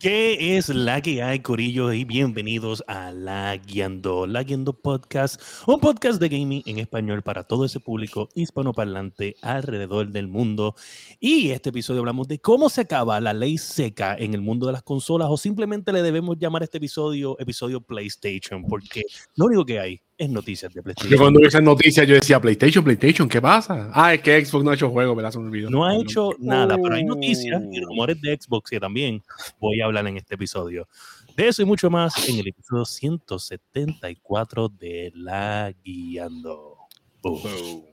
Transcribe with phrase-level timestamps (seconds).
[0.00, 1.92] ¿Qué es la que hay, Corillo?
[1.92, 7.42] Y bienvenidos a La Guiando, La Guiando Podcast, un podcast de gaming en español para
[7.42, 10.76] todo ese público hispanoparlante alrededor del mundo.
[11.18, 14.74] Y este episodio hablamos de cómo se acaba la ley seca en el mundo de
[14.74, 19.02] las consolas, o simplemente le debemos llamar este episodio episodio PlayStation, porque
[19.34, 21.12] lo único que hay es noticias de PlayStation.
[21.12, 23.88] Yo cuando vi esas noticias yo decía, PlayStation, PlayStation, ¿qué pasa?
[23.94, 25.30] Ah, es que Xbox no ha hecho juego, ¿verdad?
[25.30, 25.70] Se me olvidó.
[25.70, 29.22] No ha hecho nada, pero hay noticias y rumores de Xbox que también
[29.60, 30.88] voy a hablar en este episodio.
[31.36, 36.76] De eso y mucho más en el episodio 174 de La Guiando.
[37.22, 37.84] Boom.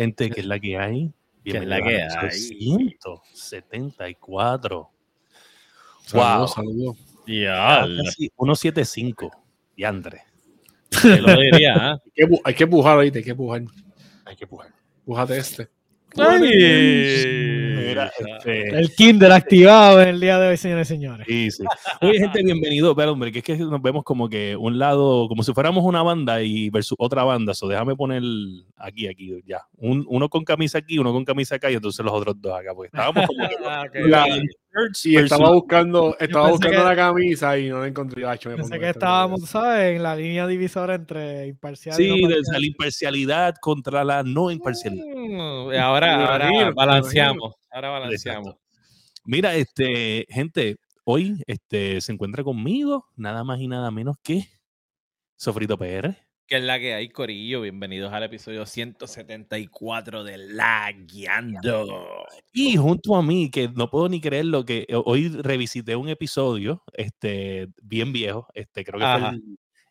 [0.00, 1.12] Gente, que es la que hay.
[1.44, 2.30] ¿Qué es la que hay?
[2.30, 4.90] 174.
[6.06, 6.96] Saludos, saludos.
[7.26, 9.30] Ya, 175.
[9.76, 10.22] Y André.
[11.02, 11.92] te lo diría.
[11.92, 13.62] Hay que, hay que pujar ahorita, hay que pujar.
[14.24, 14.72] Hay que pujar.
[15.04, 15.68] Pújate este.
[16.16, 16.40] Ay.
[17.88, 21.26] Mira, este, El Kinder activado en el día de hoy, señores y señores.
[21.28, 21.64] Sí, sí.
[22.02, 22.94] Oye, gente, bienvenido.
[22.94, 26.02] Pero, hombre, que es que nos vemos como que un lado, como si fuéramos una
[26.02, 27.54] banda y versus otra banda.
[27.54, 28.22] So, déjame poner
[28.76, 29.62] aquí, aquí, ya.
[29.76, 32.74] Un- uno con camisa aquí, uno con camisa acá y entonces los otros dos acá.
[32.74, 33.94] Porque estábamos como que Ah, ok.
[34.06, 34.26] La-
[34.72, 38.24] shirts Y estaba buscando, estaba buscando que- la camisa y no la encontré.
[38.26, 39.96] Ay, me Pensé que estábamos, ¿sabes?
[39.96, 42.60] En la línea divisora entre imparcial y Sí, no de parcial.
[42.60, 45.04] la imparcialidad contra la no imparcialidad.
[45.06, 47.54] Mm, ahora, balanceamos.
[47.70, 48.56] Ahora balanceamos.
[49.24, 54.44] Mira, este, gente, hoy este, se encuentra conmigo nada más y nada menos que
[55.36, 56.16] Sofrito PR.
[56.50, 57.60] ¿Qué es la que hay, Corillo?
[57.60, 62.26] Bienvenidos al episodio 174 de La Guiando.
[62.52, 67.68] Y junto a mí, que no puedo ni creerlo, que hoy revisité un episodio este,
[67.80, 69.30] bien viejo, este, creo que Ajá.
[69.30, 69.38] fue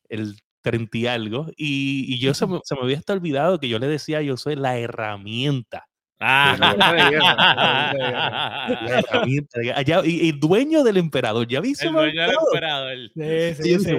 [0.09, 3.57] el, el 30 y algo, y, y yo se me, se me había hasta olvidado
[3.61, 5.88] que yo le decía, yo soy la herramienta.
[6.19, 7.93] Ah.
[10.05, 12.97] Y, y dueño del emperador, ya vi, se El dueño del emperador.
[13.15, 13.95] Sí, sí,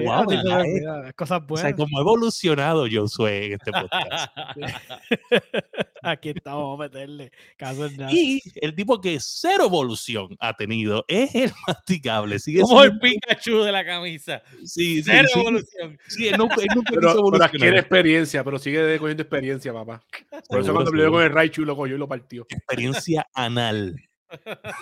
[1.57, 4.31] sea, como ha evolucionado Josué en este podcast.
[6.03, 7.31] Aquí estamos, a meterle.
[7.57, 8.11] Caso en nada.
[8.11, 12.39] Y el tipo que cero evolución ha tenido es el masticable.
[12.39, 14.41] Sigue Como el Pikachu de la camisa.
[14.65, 15.99] sí, sí, Cero sí, evolución.
[16.07, 17.49] sí, él nunca, él Pero, pero evolucionar.
[17.49, 20.01] adquiere experiencia, pero sigue cogiendo experiencia, papá.
[20.49, 22.45] Por eso cuando peleó con el Raichu lo cogió y lo partió.
[22.49, 23.95] Experiencia anal.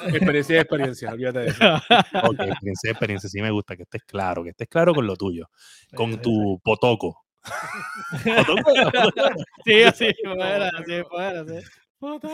[0.07, 1.59] Experiencia es experiencia, olvídate de eso.
[2.31, 3.29] Ok, experiencia, experiencia.
[3.29, 5.49] Sí me gusta que estés claro, que estés claro con lo tuyo.
[5.95, 7.23] Con tu potoco.
[8.23, 8.71] Potoco,
[9.65, 11.45] Sí, así fuera, así fuera.
[11.45, 11.65] sí.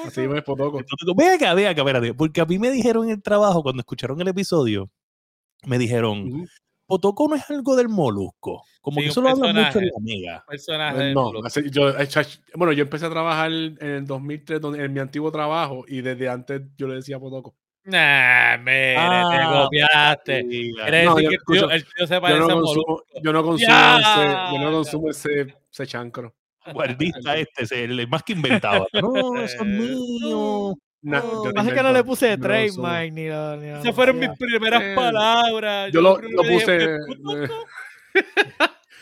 [0.05, 0.77] Así me potoco.
[0.79, 1.15] potoco.
[1.15, 2.13] Ve acá, ve acá, espérate.
[2.13, 4.89] Porque a mí me dijeron en el trabajo, cuando escucharon el episodio,
[5.65, 6.47] me dijeron.
[6.85, 8.63] Potoco no es algo del molusco.
[8.81, 10.45] Como Sí, que eso lo hablan mucho en la mega.
[10.47, 10.97] Personaje.
[10.99, 11.31] Del No,
[11.71, 12.07] yo, eh,
[12.55, 16.29] bueno, yo empecé a trabajar en el 2003 donde- en mi antiguo trabajo y desde
[16.29, 17.55] antes yo le decía potoco.
[17.85, 20.41] Nah, mire, Ah, te copiaste.
[20.49, 22.83] Sí, Quiere No, yo el tío, escucho- el tío se Yo parece no a consumo,
[22.87, 23.05] Molusco.
[23.23, 26.35] yo no consumo Ya, ese, yo no consumo ese, ese chancro.
[26.73, 28.87] guardista este, es el, el más que inventado.
[28.93, 30.75] No, eso es mío.
[31.05, 33.57] Na- No, no que no le puse trademark ni lo.
[33.57, 35.91] Ni lo- Esas fueron mis primeras Eh, palabras.
[35.91, 36.97] Yo lo, lo dije puse.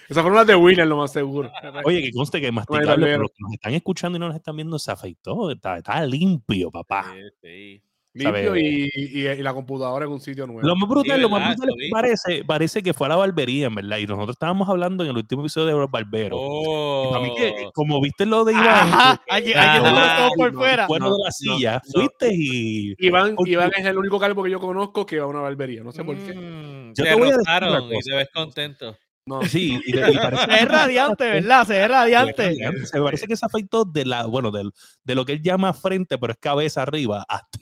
[0.10, 1.50] Esas fueron las de William, lo más seguro.
[1.86, 4.56] Oye, que conste que masticable, pero los que nos están escuchando y no nos están
[4.56, 5.50] viendo se afeitó.
[5.52, 7.14] Está, está limpio, papá.
[7.14, 7.82] Sí, sí.
[8.16, 10.62] Y, y, y la computadora en un sitio nuevo.
[10.62, 11.56] Lo más brutal, lo más ¿verdad?
[11.58, 13.98] brutal es que parece, parece que fue a la barbería, en verdad.
[13.98, 16.40] Y nosotros estábamos hablando en el último episodio de los barberos.
[16.40, 17.72] Y para mí que, Oh.
[17.74, 20.88] como viste lo de Iván, Ajá, Ah, lo todo por no, fuera.
[20.88, 21.92] bueno no, de la silla, no.
[22.02, 22.94] fuiste y...
[23.00, 25.84] Iván, Iván es el único calvo que yo conozco que va a una barbería.
[25.84, 26.34] No sé por qué.
[26.36, 28.96] Mm, Yo te te voy a decir una rozaron y te ves contento.
[29.26, 29.42] No.
[29.44, 31.66] Sí, y, y parece es radiante, ¿verdad?
[31.66, 32.56] Se es radiante.
[32.86, 34.72] Se me parece que se afeitó de la, bueno, del,
[35.04, 37.58] de lo que él llama frente, pero es cabeza arriba, hasta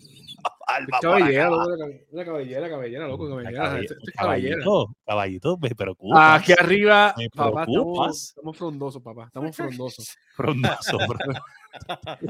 [0.75, 3.81] alma Es para cabellera, loco, la cabe- la cabellera, cabellera, loco, cabellera.
[4.15, 6.35] Caballito, caballito, me preocupa.
[6.35, 8.07] Aquí arriba, Me papá, preocupas.
[8.07, 9.25] estamos, estamos frondosos, papá.
[9.25, 10.17] Estamos frondosos.
[10.35, 11.41] Frondoso, frondoso.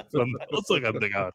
[0.10, 1.34] Frondoso, cante, cabrón.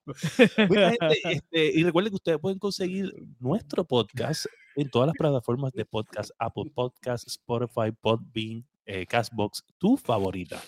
[0.68, 5.72] Mira, gente, este, y recuerden que ustedes pueden conseguir nuestro podcast en todas las plataformas
[5.72, 10.60] de podcast, Apple Podcast, Spotify, Podbean, eh, Castbox, tu favorita.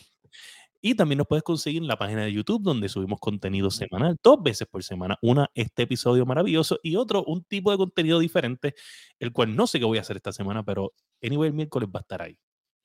[0.80, 4.42] Y también nos puedes conseguir en la página de YouTube donde subimos contenido semanal, dos
[4.42, 5.18] veces por semana.
[5.22, 8.74] Una, este episodio maravilloso y otro, un tipo de contenido diferente,
[9.18, 10.92] el cual no sé qué voy a hacer esta semana, pero
[11.22, 12.38] anyway, el miércoles va a estar ahí.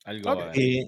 [0.05, 0.55] Algo Ok.
[0.55, 0.85] Eh,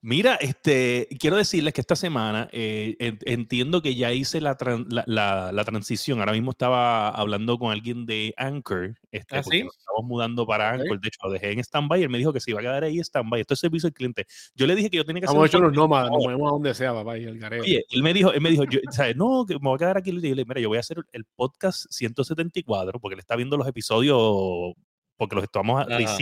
[0.00, 4.86] Mira, este, quiero decirles que esta semana eh, en- entiendo que ya hice la, tran-
[4.88, 6.20] la, la- la transición.
[6.20, 9.64] Ahora mismo estaba hablando con alguien de Anchor, este, ¿Ah, porque sí?
[9.64, 10.70] nos estamos mudando para.
[10.70, 11.00] Anchor.
[11.00, 12.00] De hecho, lo dejé en stand-by.
[12.00, 13.40] Él me dijo que se iba a quedar ahí stand-by.
[13.40, 14.24] Esto es servicio al cliente.
[14.54, 16.52] Yo le dije que yo tenía que hacer Hemos hecho los nómadas, nos movemos a
[16.52, 17.62] donde sea, papá, y el gareo.
[17.64, 19.16] Oye, él me dijo, él me dijo, yo, ¿sabes?
[19.16, 20.10] No, que me voy a quedar aquí.
[20.10, 23.34] Y yo le dije, mira, yo voy a hacer el podcast 174 porque él está
[23.34, 24.74] viendo los episodios
[25.16, 26.16] porque los estamos Ajá.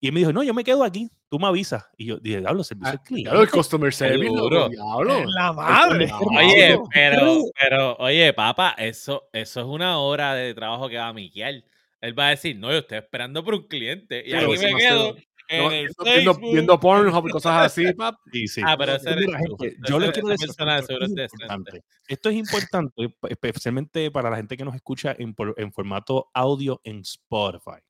[0.00, 1.84] Y él me dijo, no, yo me quedo aquí, tú me avisas.
[1.98, 3.28] Y yo dije, hablo, servicio Ah, al cliente.
[3.30, 4.56] Claro, el customer service, duro.
[4.60, 5.24] loco, diablo.
[5.26, 6.10] La madre.
[6.38, 11.12] Oye, pero, pero, oye, papá, eso, eso es una hora de trabajo que va a
[11.12, 11.62] miquear.
[12.00, 14.22] Él va a decir, no, yo estoy esperando por un cliente.
[14.26, 15.14] Y Pero aquí me quedo
[15.52, 18.14] No, viendo, viendo, Pornhub y cosas así, pap.
[18.32, 18.62] Sí, sí.
[18.64, 19.38] Ah, pero ese Mira,
[19.86, 20.64] yo les quiero decir esto
[21.04, 21.82] es importante.
[22.08, 26.80] Esto es importante, especialmente para la gente que nos escucha en, por- en formato audio
[26.84, 27.82] en Spotify.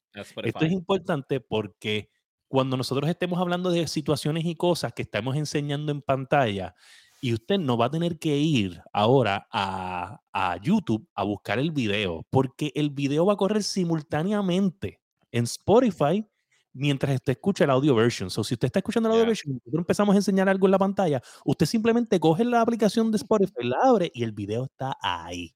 [0.43, 2.11] Esto es importante porque
[2.49, 6.75] cuando nosotros estemos hablando de situaciones y cosas que estamos enseñando en pantalla,
[7.23, 11.71] y usted no va a tener que ir ahora a, a YouTube a buscar el
[11.71, 16.27] video, porque el video va a correr simultáneamente en Spotify
[16.73, 18.31] mientras usted escucha el audio version.
[18.31, 19.27] So, si usted está escuchando el audio Ya.
[19.27, 23.11] version y nosotros empezamos a enseñar algo en la pantalla, usted simplemente coge la aplicación
[23.11, 25.55] de Spotify, la abre y el video está ahí.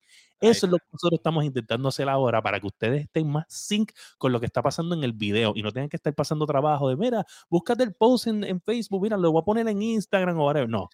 [0.50, 3.93] Eso es lo que nosotros estamos intentando hacer ahora para que ustedes estén más sync
[4.19, 6.88] con lo que está pasando en el video y no tengan que estar pasando trabajo
[6.88, 10.38] de, mira, búscate el post en, en Facebook, mira, lo voy a poner en Instagram
[10.38, 10.69] o whatever.
[10.69, 10.88] No.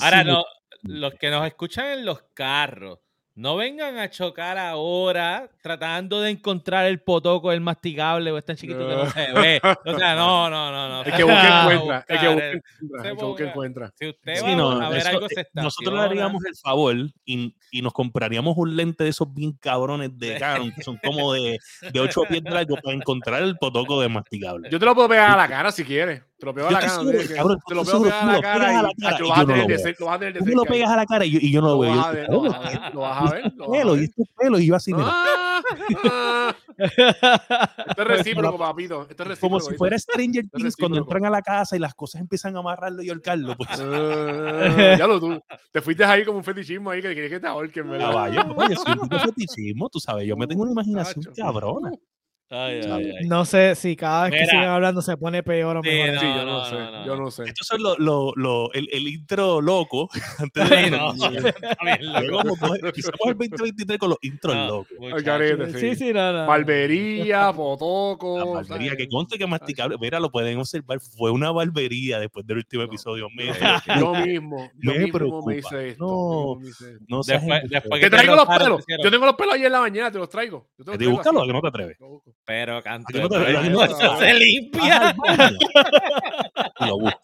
[0.00, 0.44] Ahora, no,
[0.82, 3.00] los que nos escuchan en los carros,
[3.38, 8.80] no vengan a chocar ahora tratando de encontrar el potoco, el masticable o este chiquito
[8.80, 9.60] que no se ve.
[9.84, 11.02] O sea, no, no, no, no.
[11.06, 12.04] El que busca encuentra.
[12.08, 13.02] El que busca encuentra.
[13.02, 13.92] se El que busca ponga- encuentra.
[13.96, 15.62] Si usted Sí, va no, a ver eso, algo se está.
[15.62, 20.18] nosotros le haríamos el favor y, y nos compraríamos un lente de esos bien cabrones
[20.18, 21.58] de Canon, que son como de,
[21.92, 24.68] de 8 pies de largo para encontrar el potoco de masticable.
[24.70, 26.22] Yo te lo puedo pegar a la cara si quieres.
[26.38, 26.98] Te lo pego a la cara.
[26.98, 30.04] Te lo pegas a la cara lo vas a yo no tener lo de cerca.
[30.44, 31.94] Tú lo pegas a la cara y yo, no lo veo.
[31.94, 32.28] lo vas a ver,
[32.92, 36.54] lo vas a ver, y estos pelos, y yo así, mira, Ah.
[36.78, 39.06] Esto es recíproco, papito.
[39.10, 39.58] Esto es recíproco.
[39.58, 42.60] como si fuera Stranger Things cuando entran a la casa y las cosas empiezan a
[42.60, 43.56] amarrarlo y ahorcarlo.
[43.56, 45.40] Pues, Ah, ya lo tú.
[45.72, 48.94] Te fuiste ahí como un fetichismo ahí que querías que te ahorquen, caballo, oye, soy
[49.00, 51.90] un fetichismo, tú sabes, yo me tengo una imaginación cabrona.
[52.50, 53.26] Ay, ay, ay.
[53.28, 54.50] No sé si cada vez que Mira.
[54.50, 56.14] siguen hablando se pone peor o Sí, mejor.
[56.14, 56.74] no, Sí, yo no, no, sé.
[56.76, 57.30] no, no, yo no.
[57.30, 57.42] sé.
[57.44, 60.08] Estos son lo, lo, lo- el, el intro loco.
[60.38, 61.12] Antes de Sí, no.
[62.16, 65.22] el 2023 con los intros No, locos.
[65.22, 65.96] Garete, Sí, sí.
[65.96, 66.46] sí, no, no.
[66.46, 68.38] Barbería, potoco.
[68.38, 72.58] La barbería, que conste que masticable, mira, lo pueden observar, fue una barbería después del
[72.58, 73.28] último No, episodio.
[73.34, 73.46] Me,
[74.00, 75.50] Yo mismo, yo Me mismo preocupa.
[75.50, 76.04] me hice esto.
[76.06, 76.60] No.
[76.60, 77.04] me hice esto.
[77.08, 78.86] no Después, después Te que traigo los pelos.
[78.86, 78.96] te.
[79.02, 80.66] Yo tengo los pelos ayer en la mañana, te los traigo.
[80.78, 81.98] Yo te ¿Te búscalo que no te atreves?
[82.48, 82.52] Busco.
[82.64, 83.06] Pero canto.
[83.10, 85.14] Aquí no te- pero aquí no eso se limpia.
[86.80, 87.20] Lo buscas.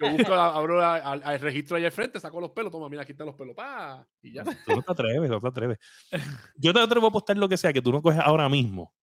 [0.00, 3.12] Yo busco, abro al, al registro allá al frente, saco los pelos, toma, mira, aquí
[3.12, 4.44] están los pelos, pa, y ya.
[4.44, 5.78] Tú no te atreves, no te atreves.
[6.56, 8.94] Yo te atrevo a apostar lo que sea que tú no coges ahora mismo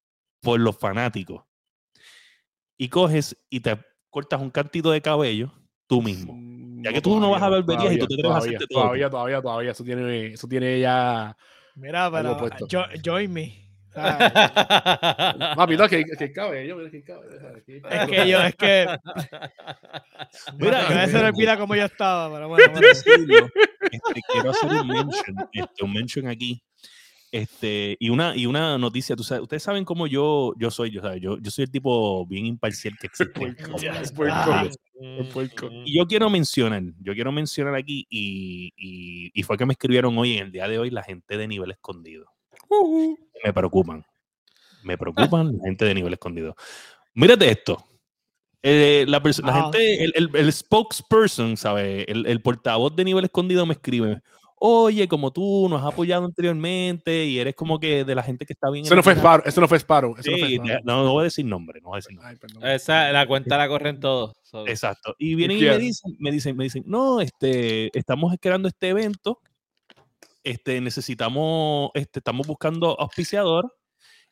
[0.42, 1.44] por los fanáticos
[2.78, 3.78] y coges y te
[4.10, 5.52] cortas un cantito de cabello
[5.88, 6.34] tú mismo.
[6.36, 8.74] Mm, Ya que tú no vas a barberías y tú te atreves a todavía, hacerte
[8.74, 8.84] todo.
[8.84, 11.36] todavía, todavía, todavía, eso tiene, eso tiene ya...
[11.76, 12.38] Mira, pero
[13.04, 13.65] join me.
[13.96, 15.56] ¿Sabes?
[15.56, 17.58] Papito, que, que el cabello, mira que el cabello.
[17.58, 17.82] aquí.
[17.90, 18.88] Es que yo, es que.
[20.60, 22.74] Mira, a veces se me olvida cómo yo estaba, pero bueno.
[22.74, 22.88] quiero
[23.28, 23.50] bueno.
[23.92, 26.62] este, quiero hacer un mention, este, un mention aquí.
[27.32, 31.02] Este, y una, y una noticia, tú sabes, ustedes saben cómo yo, yo soy, yo,
[31.02, 31.20] ¿sabes?
[31.22, 33.56] yo, yo soy el tipo bien imparcial que existe.
[34.32, 34.66] Ah.
[34.66, 35.70] es puerco.
[35.84, 40.18] Y yo quiero mencionar, yo quiero mencionar aquí, y, y, y fue que me escribieron
[40.18, 42.35] hoy, en el día de hoy, la gente de nivel escondido.
[43.44, 44.06] Me preocupan.
[44.84, 46.56] Me preocupan la gente de nivel escondido.
[47.14, 47.84] Mírate esto.
[48.62, 49.62] Eh, la, la Ah.
[49.64, 52.06] gente, el, el, el spokesperson, ¿sabes?
[52.08, 54.22] El, el portavoz de nivel escondido me escribe.
[54.58, 58.54] Oye, como tú nos has apoyado anteriormente y eres como que de la gente que
[58.54, 58.86] está bien.
[58.86, 59.36] Eso no fue enterada".
[59.38, 60.16] Sparrow, eso no fue Sparrow.
[60.16, 60.82] No Sí, Sparrow.
[60.84, 62.38] no, no voy a decir nombre, no voy a decir nombre.
[62.62, 62.76] Ay.
[62.76, 64.34] Esa, la cuenta la corren todos.
[64.66, 65.14] Exacto.
[65.20, 65.80] Y vienen y me quién?
[65.82, 69.40] dicen, me dicen, me dicen, no, este, estamos creando este evento,
[70.46, 73.74] este, necesitamos, este, estamos buscando auspiciador,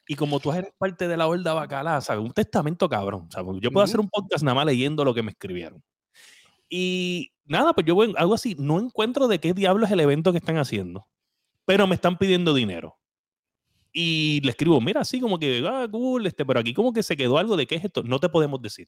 [0.07, 2.23] y como tú eres parte de la horda bacala, ¿sabes?
[2.25, 3.55] Un testamento cabrón, ¿sabes?
[3.61, 5.83] Yo puedo hacer un podcast nada más leyendo lo que me escribieron.
[6.69, 10.31] Y nada, pues yo voy- hago así, no encuentro de qué diablo es el evento
[10.31, 11.07] que están haciendo,
[11.65, 12.97] pero me están pidiendo dinero.
[13.93, 17.15] Y le escribo, mira, así como que, ah, cool, este, pero aquí como que se
[17.17, 18.87] quedó algo de qué es esto, no te podemos decir.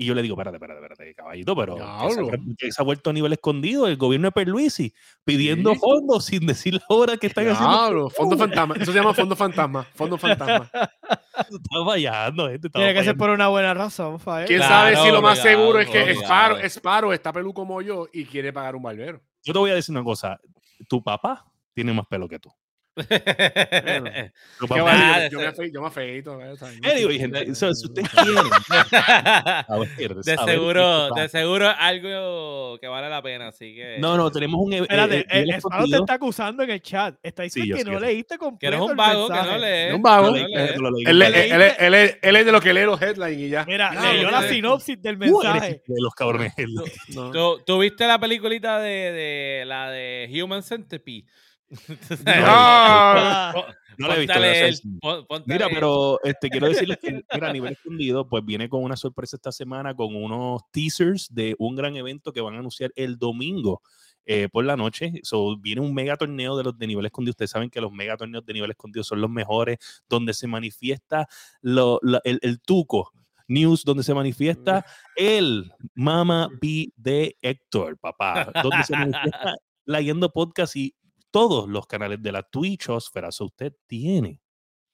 [0.00, 2.84] Y yo le digo, espérate, espérate, espérate, caballito, pero que se, ha- que se ha
[2.86, 5.78] vuelto a nivel escondido el gobierno de Perluisi pidiendo Sí.
[5.78, 7.70] fondos sin decir la hora que están haciendo.
[7.70, 8.76] Diablo, fondo fantasma.
[8.76, 9.82] Eso se llama fondo fantasma.
[9.94, 10.70] Fondo fantasma.
[11.38, 12.70] Está fallando, gente.
[12.70, 14.46] Tiene que ser por una buena razón, Fael.
[14.46, 18.08] ¿Quién Claro, sabe si lo más obligado, seguro es que Sparrow está pelú como yo
[18.12, 19.20] y quiere pagar un barbero?
[19.42, 20.40] Yo te voy a decir una cosa.
[20.88, 22.50] Tu papá tiene más pelo que tú.
[24.60, 26.40] Yo, de me afeito, yo me afeito.
[26.40, 26.48] ¿eh?
[26.50, 32.78] O sea, yo- Anyway, gente, so, si ustedes quieren saber- de seguro, de seguro algo
[32.80, 33.98] que vale la pena, así que.
[33.98, 34.72] No, no, tenemos un.
[34.72, 37.14] e- Espérate, eh, el, nivel Esparo te está acusando en el chat.
[37.22, 39.94] Está diciendo que no leíste que completo eres un el vago, que no lee.
[39.94, 40.30] Un vago.
[40.30, 43.64] No Él, es- de los que lee los headlines y ya.
[43.64, 45.82] Mira, leyó no, la no, sinopsis del eres mensaje.
[45.86, 46.52] de los cabrones.
[47.14, 47.30] No.
[47.30, 51.24] ¿Tú, viste la peliculita de, de la de Human Centipede?
[52.08, 53.52] Tú sabes, Ah,
[53.98, 54.34] No la he visto.
[55.46, 59.36] Mira, pero este, quiero decirles que mira, a nivel escondido, pues viene con una sorpresa
[59.36, 63.82] esta semana con unos teasers de un gran evento que van a anunciar el domingo
[64.26, 65.12] eh, por la noche.
[65.22, 67.30] So, viene un mega torneo de los de nivel escondido.
[67.32, 71.26] Ustedes saben que los mega torneos de nivel escondido son los mejores, donde se manifiesta
[71.60, 73.12] lo- el, el tuco.
[73.48, 74.86] News, donde se manifiesta
[75.16, 80.94] el Mama B de Héctor, papá, donde se manifiesta Leyendo Podcast y
[81.30, 83.32] todos los canales de la Twitchosfera.
[83.32, 84.40] So, usted tiene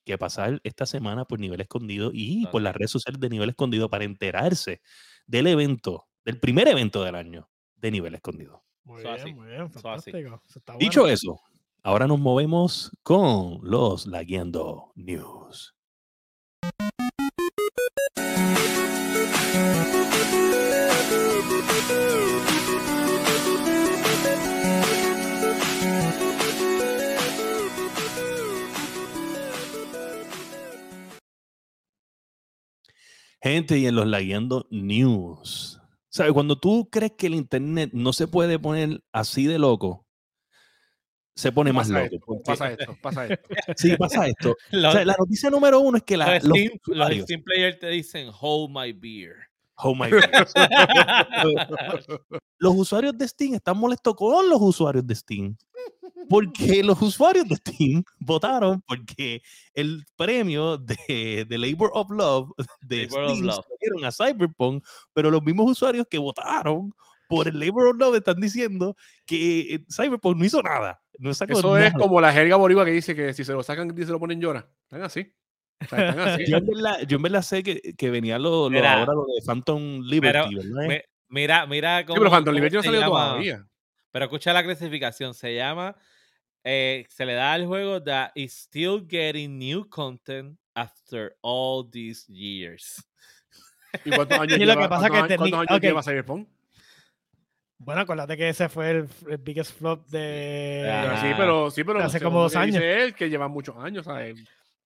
[0.05, 3.91] que pasar esta semana por nivel escondido y por las redes sociales de nivel escondido
[3.91, 4.81] para enterarse
[5.27, 8.65] del evento, del primer evento del año de nivel escondido.
[8.85, 9.71] Muy así, bien, muy bien.
[9.71, 10.43] Fantástico.
[10.79, 11.15] Dicho bueno.
[11.15, 11.41] eso,
[11.83, 15.76] ahora nos movemos con los Laguiendo News.
[33.43, 35.81] Gente, y en los Laguiendo News.
[36.09, 36.33] ¿Sabes?
[36.33, 40.07] Cuando tú crees que el internet no se puede poner así de loco,
[41.35, 42.05] se pone más loco.
[42.07, 43.49] esto, porque- pasa esto, pasa esto.
[43.77, 44.51] Sí, pasa esto.
[44.73, 47.79] O Los, sea, la noticia número uno es que la, los Steam, los Steam players
[47.79, 49.35] te dicen, hold my beer.
[49.79, 50.23] Oh my God.
[52.59, 55.57] los usuarios de Steam están molestos con los usuarios de Steam.
[56.29, 59.43] Porque los usuarios de Steam votaron porque
[59.75, 62.51] el premio de, de Labor of Love
[62.83, 63.65] de Labor of Steam Love.
[63.81, 66.93] dieron a Cyberpunk, pero los mismos usuarios que votaron
[67.29, 71.01] por el Labor of Love están diciendo que eh, Cyberpunk no hizo nada.
[71.19, 71.99] No sacó Eso es nada.
[71.99, 74.41] como la jerga boricua que dice que si se lo sacan y se lo ponen
[74.41, 74.69] llora.
[74.85, 75.33] Están así.
[75.83, 76.45] O sea, están así.
[76.49, 79.23] Yo en verdad, yo en verdad sé que, que venía lo, lo Mira, ahora lo
[79.27, 80.89] de Phantom Liberty, ¿verdad?
[80.89, 82.15] Mi- Mira, mira cómo.
[82.17, 83.67] Sí, pero Phantom Liberty no salió llama- todavía.
[84.17, 85.35] Pero escucha la clasificación.
[85.35, 85.95] Se llama.
[86.65, 92.25] eh, se le da al juego that is still getting new content after all these
[92.33, 93.07] years.
[94.07, 95.83] ¿Y cuántos años Y lo lleva, que pasa cuántos que años- cuántos técnic- años ok.
[95.83, 96.49] lleva Cyberpunk?
[97.77, 100.89] Bueno, acuérdate que ese fue el, el biggest flop de.
[100.91, 102.83] Ah, sí, pero, sí, pero hace como dos años.
[102.83, 104.35] él, que lleva muchos años, ¿sabes?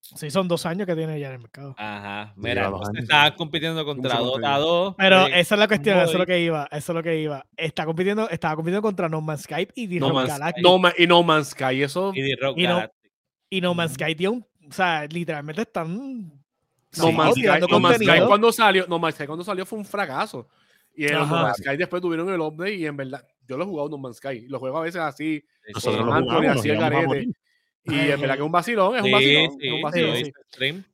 [0.02, 1.74] Sí, son dos años que tiene ya en el mercado.
[1.78, 2.32] Ajá.
[2.36, 4.58] Mira, estaban compitiendo contra Dota contenido.
[4.86, 4.94] 2.
[4.98, 7.20] Pero eh, esa es la cuestión, eso es lo que iba, eso es lo que
[7.20, 7.46] iba.
[7.56, 10.64] Está compitiendo, estaba compitiendo contra No Man's Sky y The No Rock Man's Galactic.
[10.64, 12.12] No, y No Man's Sky, eso.
[12.14, 13.12] y The Rock y no- Galactic.
[13.50, 16.32] Y No Man's Sky tiene un, o sea, literalmente están No
[16.92, 19.84] Sí, Man's Sky, No Man's Sky cuando salió, No Man's Sky cuando salió fue un
[19.84, 20.48] fracaso.
[20.96, 21.26] Y en No.
[21.26, 24.16] Man's Sky después tuvieron el update y en verdad, yo lo he jugado No Man's
[24.16, 24.46] Sky.
[24.48, 25.44] Lo juego a veces así.
[25.72, 27.28] Nosotros Eh, lo Anthony jugamos, el garete.
[27.84, 29.50] Y en verdad que es un vacilón, es un Sí, vacilón.
[29.60, 30.16] sí, es un vacilón.
[30.16, 30.32] sí.
[30.52, 30.84] stream.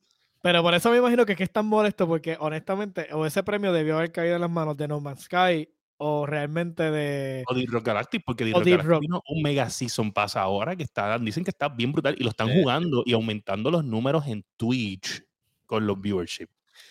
[0.41, 3.73] Pero por eso me imagino que, es que están molestos porque honestamente o ese premio
[3.73, 5.67] debió haber caído en las manos de No Man's Sky
[5.97, 7.43] o realmente de...
[7.47, 9.01] O Deep Rock Galactic, porque Deep Rock Deep Galactic Rock.
[9.01, 12.29] vino un mega season pass ahora que está, dicen que está bien brutal y lo
[12.29, 12.61] están Sí.
[12.61, 15.23] jugando y aumentando los números en Twitch
[15.65, 16.47] con los viewership.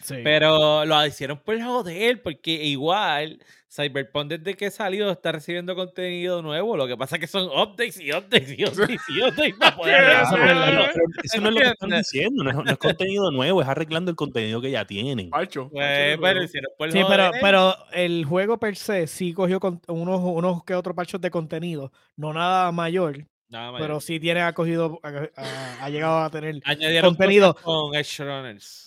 [0.07, 0.17] Sí.
[0.23, 6.77] Pero lo hicieron por joder, porque igual Cyberpunk desde que salió está recibiendo contenido nuevo.
[6.77, 9.97] Lo que pasa es que son updates y updates y updates y updates para poder
[9.97, 13.69] Claro, Eso, no es lo que están diciendo, no es, no es contenido nuevo, es
[13.69, 15.29] arreglando el contenido que ya tienen.
[15.31, 17.41] Parcho, Pues, pero hicieron por Sí, pero, joder.
[17.43, 21.91] pero el juego per se sí cogió con- unos, unos que otros parchos de contenido,
[22.17, 26.61] no nada mayor, Nada pero sí tiene acogido, ha, ha- ha llegado a tener...
[26.65, 27.55] añadieron contenido.
[27.57, 28.86] con Edge Runners.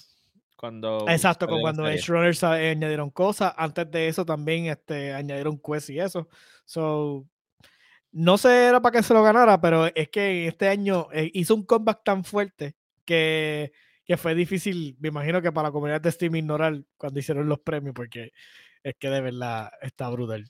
[0.59, 1.87] Cuando Exacto, con cuando.
[1.87, 6.27] Edge Runners a- añadieron cosas, antes de eso también este, añadieron quests y eso.
[6.65, 7.25] So,
[8.11, 11.55] no sé era para que se lo ganara, pero es que este año eh, hizo
[11.55, 12.75] un comeback tan fuerte
[13.05, 13.71] que,
[14.03, 17.59] que fue difícil, me imagino que para la comunidad de Steam ignorar cuando hicieron los
[17.59, 18.33] premios, porque
[18.83, 20.43] es que de verdad está brutal.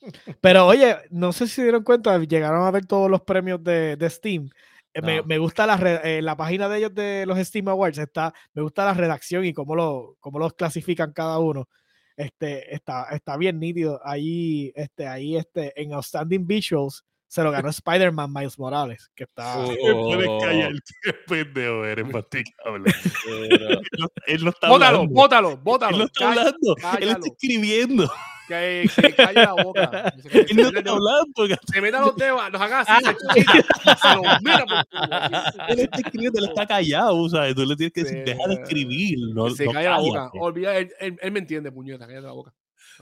[0.40, 3.96] Pero oye, no sé si se dieron cuenta, llegaron a ver todos los premios de,
[3.96, 4.48] de Steam.
[4.98, 7.98] Eh, Me, me gusta la, re- eh, la página de ellos de los Steam Awards,
[7.98, 11.68] está, me gusta la redacción y cómo, lo, cómo los clasifican cada uno.
[12.16, 14.00] este, está, está bien nítido.
[14.04, 19.58] Ahí, este, ahí, este, en Outstanding Visuals se lo ganó Spider-Man Miles Morales, que está.
[19.58, 19.66] Oh.
[20.14, 20.72] Puedes callar,
[21.02, 22.90] qué pendejo eres, masticable.
[23.28, 25.14] Él no, él no está Bótalo, hablando.
[25.14, 26.04] bótalo, Él no bótalo.
[26.04, 26.76] está Calla- hablando.
[26.76, 27.10] Él cállalo.
[27.12, 28.12] está escribiendo.
[28.48, 30.14] Que, que calle la boca.
[30.32, 31.56] Él no está hablando.
[31.72, 35.64] Se meta los dedos, los haga así, se chiquita, se los mira por culo.
[35.68, 37.54] Él está escribiendo, él está callado, ¿sabes?
[37.54, 39.18] Tú le tienes que decir, deja de escribir.
[39.34, 40.30] No, Se no calla la boca.
[40.34, 42.52] Olvida, él, él, él me entiende, puñeta, cállate la boca.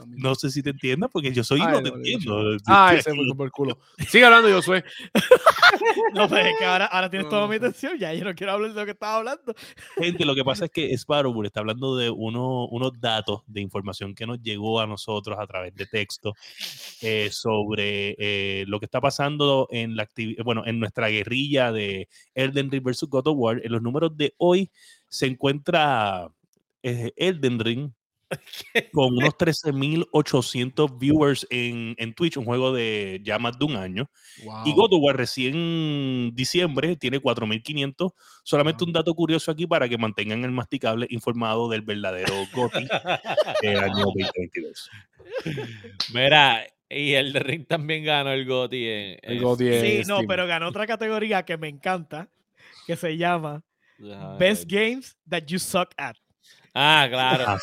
[0.07, 2.57] No sé si te entiendas porque yo soy y no te yo entiendo.
[2.67, 3.79] Ah, Yo fue por el culo.
[4.09, 4.83] Sigue hablando, Josué.
[6.13, 8.33] No, pues es que ahora, ahora tienes No, toda no mi atención, ya yo no
[8.33, 9.53] quiero hablar de lo que estaba hablando.
[9.97, 14.15] Gente, lo que pasa es que Sparrowbull está hablando de uno- unos datos de información
[14.15, 16.33] que nos llegó a nosotros a través de texto
[17.01, 20.07] eh, sobre eh, lo que está pasando en la
[20.43, 23.61] bueno, en nuestra guerrilla de Elden Ring versus God of War.
[23.63, 24.71] En los números de hoy
[25.09, 26.29] se encuentra
[26.83, 27.91] eh, Elden Ring
[28.91, 34.09] con unos 13.800 viewers en, en Twitch, un juego de ya más de un año.
[34.65, 38.13] Y God of War recién diciembre tiene 4.500.
[38.43, 38.87] Solamente Wow.
[38.89, 42.87] un dato curioso aquí para que mantengan el masticable informado del verdadero GOTY
[43.61, 44.89] del año 2022.
[46.13, 50.15] Mira, y el de Ring también ganó el GOTY en, El GOTY en Sí, no,
[50.17, 50.27] Steam.
[50.27, 52.29] pero ganó otra categoría que me encanta,
[52.87, 53.63] que se llama
[54.39, 54.65] Best.
[54.69, 56.15] Games That You Suck At.
[56.77, 57.45] Ah, claro.
[57.47, 57.57] Ah,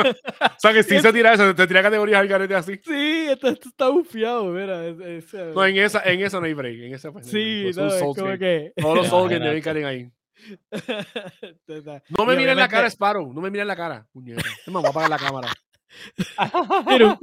[0.56, 2.74] O sea que si se tira eso, te tira categorías al garete así.
[2.84, 4.84] Sí, esto, esto está bufiado, mira.
[4.84, 6.80] es- es, eh, No, en esa, en esa no hay break.
[6.80, 8.38] En esa, pues, sí, pues, no, es Souls como game.
[8.38, 8.72] que...
[8.76, 10.10] Todos los Souls Games deben caer ahí.
[12.16, 13.32] No me miren la cara, Sparrow.
[13.32, 14.06] No me miren la cara.
[14.12, 14.42] Puñeta.
[14.66, 15.48] Es más, voy a apagar la cámara.
[16.86, 17.18] Pero-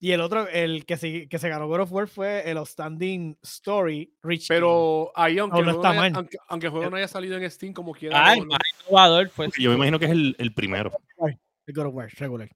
[0.00, 3.38] y el otro, el que se, que se ganó God of War fue el Outstanding
[3.42, 4.48] Story Rich.
[4.48, 4.54] King.
[4.54, 6.96] Pero ahí, aunque, No, el no juego está no haya, aunque, aunque el juego no
[6.96, 8.26] haya salido en Steam como quiera.
[8.26, 9.48] Ah, el más innovador fue.
[9.58, 10.90] Yo me imagino que es el, el primero.
[11.66, 12.48] El God of War, regular.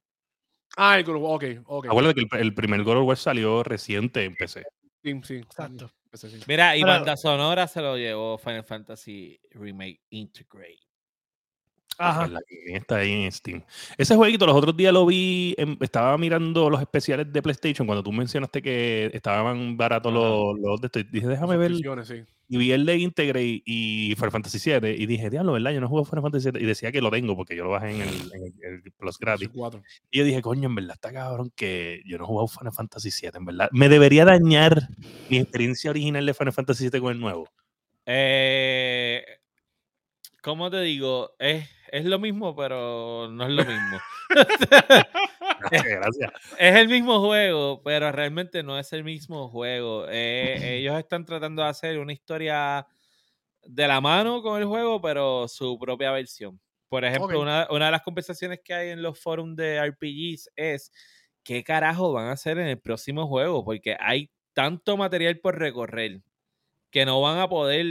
[0.76, 1.28] Ah, el grupo.
[1.28, 1.86] Ok, ok.
[1.86, 4.64] Acuérdate que el, el primer God of War salió reciente en PC.
[5.02, 5.34] Sí, sí.
[5.36, 5.90] Exacto.
[6.14, 6.28] Sí.
[6.46, 10.78] Mira, y Pero- banda sonora se lo llevó Final Fantasy Remake Integrate.
[11.98, 12.26] Ajá.
[12.28, 13.62] La está ahí en Steam.
[13.98, 18.02] Ese jueguito los otros días lo vi, en- estaba mirando los especiales de PlayStation cuando
[18.02, 21.00] tú mencionaste que estaban baratos los, los de esto.
[21.10, 21.72] Dije, déjame ver.
[22.04, 22.22] Sí.
[22.46, 25.70] Y vi el de Integrate y Final Fantasy 7 y dije, diablo, ¿verdad?
[25.72, 27.90] Yo no juego Final Fantasy 7 y decía que lo tengo porque yo lo bajé
[27.92, 29.48] en el, en el- el Plus gratis.
[30.10, 33.10] Y yo dije, coño, en verdad está cabrón que yo no he jugado Final Fantasy
[33.10, 33.68] 7, en verdad.
[33.72, 34.88] Me debería dañar
[35.30, 37.48] mi experiencia original de Final Fantasy 7 con el nuevo.
[38.06, 39.24] Eh,
[40.42, 41.30] ¿Cómo te digo?
[41.38, 43.98] Es, es lo mismo, pero no es lo mismo.
[45.70, 46.32] Gracias.
[46.58, 50.06] Es el mismo juego, pero realmente no es el mismo juego.
[50.08, 52.84] Eh, ellos están tratando de hacer una historia
[53.62, 56.60] de la mano con el juego, pero su propia versión.
[56.88, 60.90] Por ejemplo, una, una de las conversaciones que hay en los foros de RPGs es
[61.44, 66.20] qué carajo van a hacer en el próximo juego, porque hay tanto material por recorrer
[66.90, 67.86] que no van a poder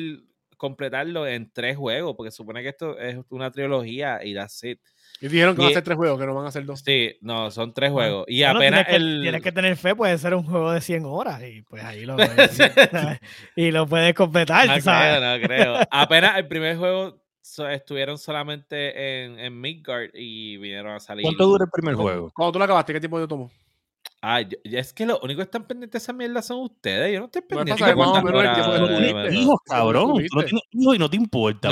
[0.63, 4.79] completarlo en tres juegos, porque supone que esto es una trilogía y that's it.
[5.19, 6.79] Y dijeron que van a Y- hacer tres juegos, que no van a hacer dos.
[6.79, 8.25] Sí, no, son tres Bueno, juegos.
[8.29, 9.21] Y Bueno, apenas tienes, que, el...
[9.21, 12.15] tienes que tener fe, puede ser un juego de 100 horas y pues ahí lo,
[13.55, 15.17] y lo puedes completar, No sabes.
[15.17, 15.87] creo, no creo.
[15.91, 21.23] Apenas el primer juego so- estuvieron solamente en, en Midgard y vinieron a salir.
[21.23, 22.31] ¿Cuánto dura el primer juego?
[22.33, 23.51] Cuando tú lo acabaste, ¿qué tiempo te tomó?
[24.25, 27.11] Ay, yo- es que lo único que están pendientes de esa mierda son ustedes.
[27.13, 28.57] Yo no estoy pendiente pasa de cuántas horas
[29.41, 30.07] hijos, cabrón.
[30.29, 31.69] Tú no tienes hijos y no te importa.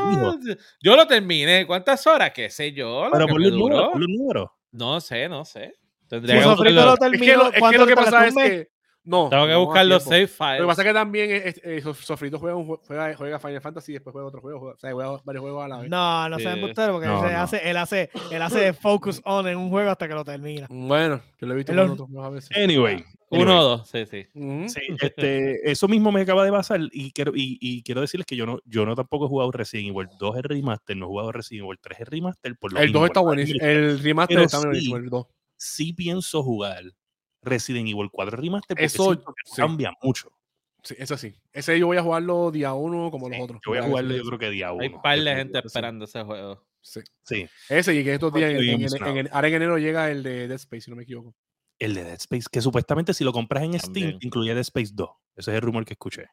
[0.00, 0.38] No.
[0.82, 1.66] Yo lo terminé.
[1.66, 2.30] ¿Cuántas horas?
[2.34, 3.08] ¿Qué sé yo?
[3.10, 3.26] Pero
[3.92, 4.48] por los números.
[4.72, 5.72] No sé, no sé.
[6.08, 6.62] Tendría que
[7.06, 8.68] Es que lo, es que, ¿cuánto lo que te pasa es que.
[9.04, 9.28] No.
[9.28, 10.66] Tengo que no, buscar los save Lo que files.
[10.66, 13.90] pasa es que también eh, eh, Sof- Sofrito juega, un jue- juega, juega Final Fantasy
[13.92, 14.60] y después juega otro juego.
[14.60, 15.90] juega- o sea, juega varios juegos a la vez.
[15.90, 16.42] No, no Sí.
[16.44, 17.38] seas embustero porque No, él, no.
[17.40, 20.66] Hace, él, hace, él hace focus on en un juego hasta que lo termina.
[20.70, 22.56] Bueno, yo lo he visto En otros juegos a veces.
[22.56, 23.04] Anyway.
[23.30, 23.58] Uno anyway.
[23.58, 24.26] o dos, sí, sí.
[24.68, 28.36] Sí, este, eso mismo me acaba de pasar y quiero, y, y quiero decirles que
[28.36, 31.32] yo no, yo no tampoco he jugado Resident Evil 2 el remaster, no he jugado
[31.32, 32.56] Resident Evil 3 el remaster.
[32.58, 33.58] Por lo El mismo, 2 está buenísimo.
[33.64, 34.96] El remaster Pero está buenísimo.
[34.98, 35.26] El 2.
[35.56, 36.82] Sí pienso jugar
[37.42, 39.20] Resident Evil 4 remaster Eso, sí.
[39.56, 40.30] cambia mucho.
[40.84, 41.34] Sí, eso sí.
[41.52, 43.60] Ese yo voy a jugarlo día uno como los otros.
[43.64, 44.82] Yo voy a jugarlo Ese- yo creo que día uno.
[44.82, 45.66] Hay par de gente sí.
[45.66, 46.64] esperando ese juego.
[46.80, 47.00] Sí.
[47.22, 50.48] Sí, Ese y que estos días, en, en- en- ahora en enero llega el de
[50.48, 51.34] Dead Space, si no me equivoco.
[51.78, 54.18] el de Dead Space, que supuestamente si lo compras en Steam También.
[54.22, 55.08] incluye Dead Space 2.
[55.36, 56.26] Ese es el rumor que escuché.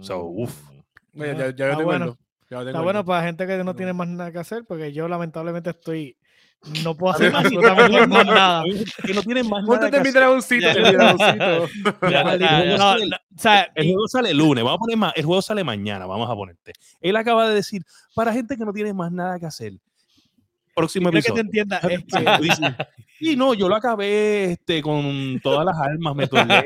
[0.00, 0.40] So, Mm.
[0.42, 0.70] uf.
[1.12, 2.06] No, ya, Ah, ya, ya yo está tengo el bueno.
[2.50, 3.74] Ya lo tengo Está bueno para gente que No.
[3.76, 6.16] tiene más nada que hacer porque yo lamentablemente estoy...
[6.84, 8.62] No puedo hacer absolutamente más nada.
[9.04, 11.68] Que no tienen más nada Póntete que mi dragoncito, mi dragoncito.
[12.02, 12.98] El juego No,
[13.36, 16.72] sale- juego el lunes, vamos a poner más, el juego sale mañana, vamos a ponerte.
[17.00, 17.82] Él acaba de decir,
[18.14, 19.72] para gente que no tiene más nada que hacer,
[20.74, 21.62] próximo Quiero que te episodio.
[21.62, 22.76] entiendas, es que Dice,
[23.18, 26.64] Sí, no, yo lo acabé este, con todas las armas, me torné.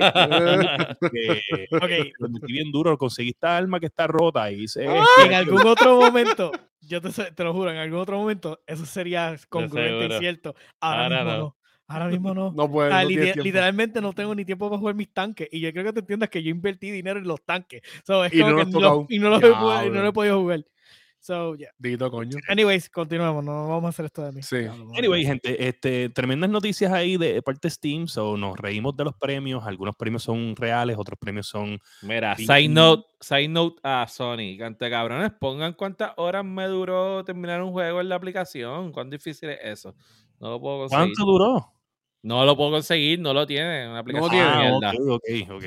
[1.12, 2.12] que- Ok.
[2.18, 4.84] Lo metí bien duro, conseguí esta arma que está rota y hice
[5.24, 9.36] en algún otro momento, yo te, te lo juro, en algún otro momento, eso sería
[9.48, 10.54] congruente y cierto.
[10.80, 11.38] Ahora, Ahora mismo no.
[11.38, 11.56] no.
[11.88, 12.52] Ahora mismo no.
[12.52, 12.92] No puede.
[12.92, 15.48] Ah, no liter- literalmente no tengo ni tiempo para jugar mis tanques.
[15.52, 17.80] Y yo creo que te entiendas que yo invertí dinero en los tanques.
[18.04, 20.02] So, es Y como no que los y no los he, pu- y no Diablo.
[20.02, 20.64] lo he podido jugar.
[21.26, 21.72] So, yeah.
[21.76, 22.38] Dito, coño.
[22.48, 23.42] Anyways, continuemos.
[23.42, 24.42] No vamos a hacer esto de mí.
[24.44, 24.58] Sí.
[24.96, 28.06] Anyway, gente, este, tremendas noticias ahí de parte de Steam.
[28.06, 29.66] So, nos reímos de los premios.
[29.66, 31.80] Algunos premios son reales, otros premios son.
[32.02, 34.56] Mira, side note, side note a Sony.
[34.56, 38.92] Cante cabrones, pongan cuántas horas me duró terminar un juego en la aplicación.
[38.92, 39.96] ¿Cuán difícil es eso?
[40.38, 41.06] No lo puedo conseguir.
[41.06, 41.75] ¿Cuánto duró?
[42.26, 43.88] No lo puedo conseguir, no lo tiene.
[43.88, 44.46] Una aplicación tiene.
[44.46, 44.86] de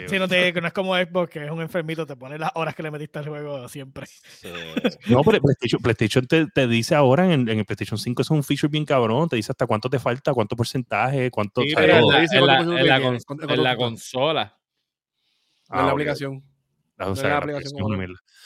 [0.02, 2.38] Ah, Sí, no, te, que no es como Xbox, que es un enfermito, te pone
[2.38, 4.08] las horas que le metiste al juego siempre.
[4.08, 4.50] Sí.
[5.08, 8.44] No, pero PlayStation, PlayStation te, te dice ahora en, en el PlayStation 5 es un
[8.44, 9.30] feature bien cabrón.
[9.30, 11.62] Te dice hasta cuánto te falta, cuánto porcentaje, cuánto.
[11.62, 13.18] Sí, pero en la, te dice en la- en tiene,
[13.54, 14.58] en consola.
[15.70, 16.44] No Ah, aplicación.
[16.98, 17.36] O sea, la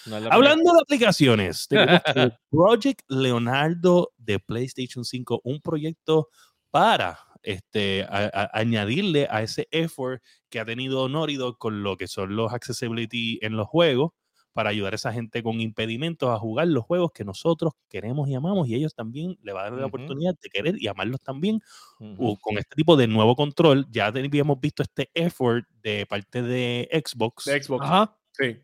[0.05, 1.99] no la Hablando de aplicaciones, tenemos
[2.51, 6.29] Project Leonardo de PlayStation 5, un proyecto
[6.69, 12.07] para este, a- a- añadirle a ese effort que ha tenido Dog con lo que
[12.07, 14.11] son los accessibility en los juegos
[14.53, 18.35] para ayudar a esa gente con impedimentos a jugar los juegos que nosotros queremos y
[18.35, 19.87] amamos y ellos también le va a dar la Ujú.
[19.87, 21.59] oportunidad de querer y amarlos también
[21.99, 22.15] Ujú.
[22.33, 23.87] o con este tipo de nuevo control.
[23.91, 27.45] Ya habíamos visto este effort de parte de Xbox.
[27.45, 27.85] De Xbox.
[27.85, 28.15] Ajá.
[28.33, 28.57] Sí.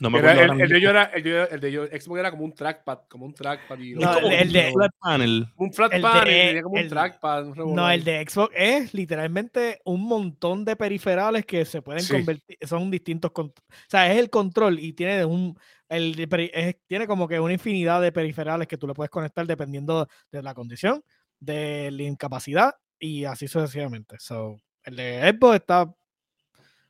[0.00, 2.30] No me acuerdo el, el de ellos era, el de, el de ellos- Xbox era
[2.30, 3.78] como un trackpad, como un trackpad.
[3.78, 5.46] Y No, como el de- un flat panel.
[5.56, 7.46] un flat el panel, de- tenía como un trackpad.
[7.46, 7.74] un.
[7.76, 12.12] No, el de Xbox es literalmente un montón de periferales que se pueden Sí.
[12.14, 15.58] convertir, son distintos, con- o sea, es el control y tiene un,
[15.88, 19.46] el de es- tiene como que una infinidad de periferales que tú le puedes conectar
[19.46, 21.02] dependiendo de la condición,
[21.38, 24.16] de la incapacidad y así sucesivamente.
[24.18, 25.92] So, el de Xbox está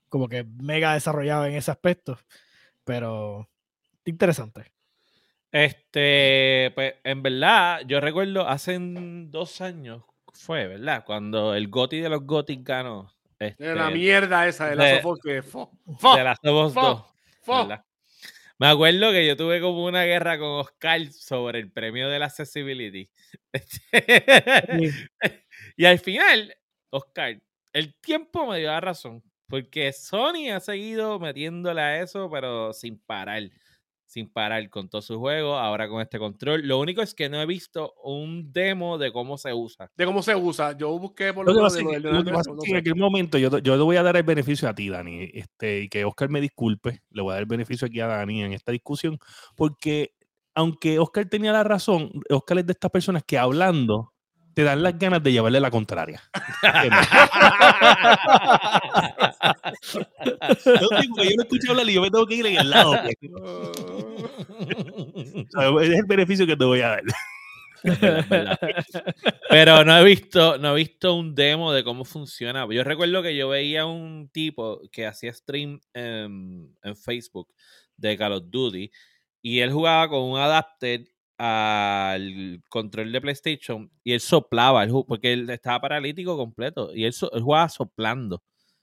[0.09, 2.19] como que mega desarrollado en ese aspecto,
[2.91, 3.49] pero
[4.05, 4.73] interesante.
[5.53, 10.03] Este, pues en verdad, yo recuerdo hace dos años
[10.35, 11.05] fue, ¿verdad?
[11.05, 13.15] Cuando el Goti de los Gotis ganó.
[13.39, 16.15] Este, De la mierda esa de la Sofos que fo, de fo,
[16.67, 17.05] Us fo, 2,
[17.43, 17.69] fo.
[17.69, 17.85] ¿verdad?
[18.59, 22.27] Me acuerdo que yo tuve como una guerra con Oscar sobre el premio de la
[22.27, 23.09] accessibility.
[23.53, 24.05] Este,
[25.77, 26.57] y al final,
[26.91, 27.41] Oscar,
[27.73, 29.23] el tiempo me dio la razón.
[29.51, 33.43] Porque Sony ha seguido metiéndole a eso, pero sin parar.
[34.07, 36.67] Sin parar con todo su juego, ahora con este control.
[36.67, 39.89] Lo único es que no he visto un demo de cómo se usa.
[39.97, 40.77] De cómo se usa.
[40.77, 42.71] Yo busqué por Lo que de lo que- lo que Leonardo, pasa es no que
[42.73, 45.83] en aquel momento yo, yo le voy a dar el beneficio a ti, Dani, este,
[45.83, 48.53] y que Oscar me disculpe, le voy a dar el beneficio aquí a Dani en
[48.53, 49.17] esta discusión,
[49.55, 50.15] porque
[50.57, 54.13] aunque Oscar tenía la razón, Oscar es de estas personas que hablando
[54.55, 56.23] te dan las ganas de llevarle la contraria.
[60.65, 62.95] Yo, digo yo lo escucho hablar y yo me tengo que ir en el lado.
[63.03, 63.17] pues.
[65.35, 67.03] O sea, es el beneficio que te voy a dar.
[69.49, 72.67] Pero no he visto, no he visto un demo de cómo funciona.
[72.71, 77.49] Yo recuerdo que yo veía un tipo que hacía stream en, en Facebook
[77.97, 78.91] de Call of Duty
[79.43, 81.05] y él jugaba con un adapter
[81.43, 87.13] al control de PlayStation y él soplaba, él porque él estaba paralítico completo y él,
[87.15, 88.43] so- él jugaba soplando.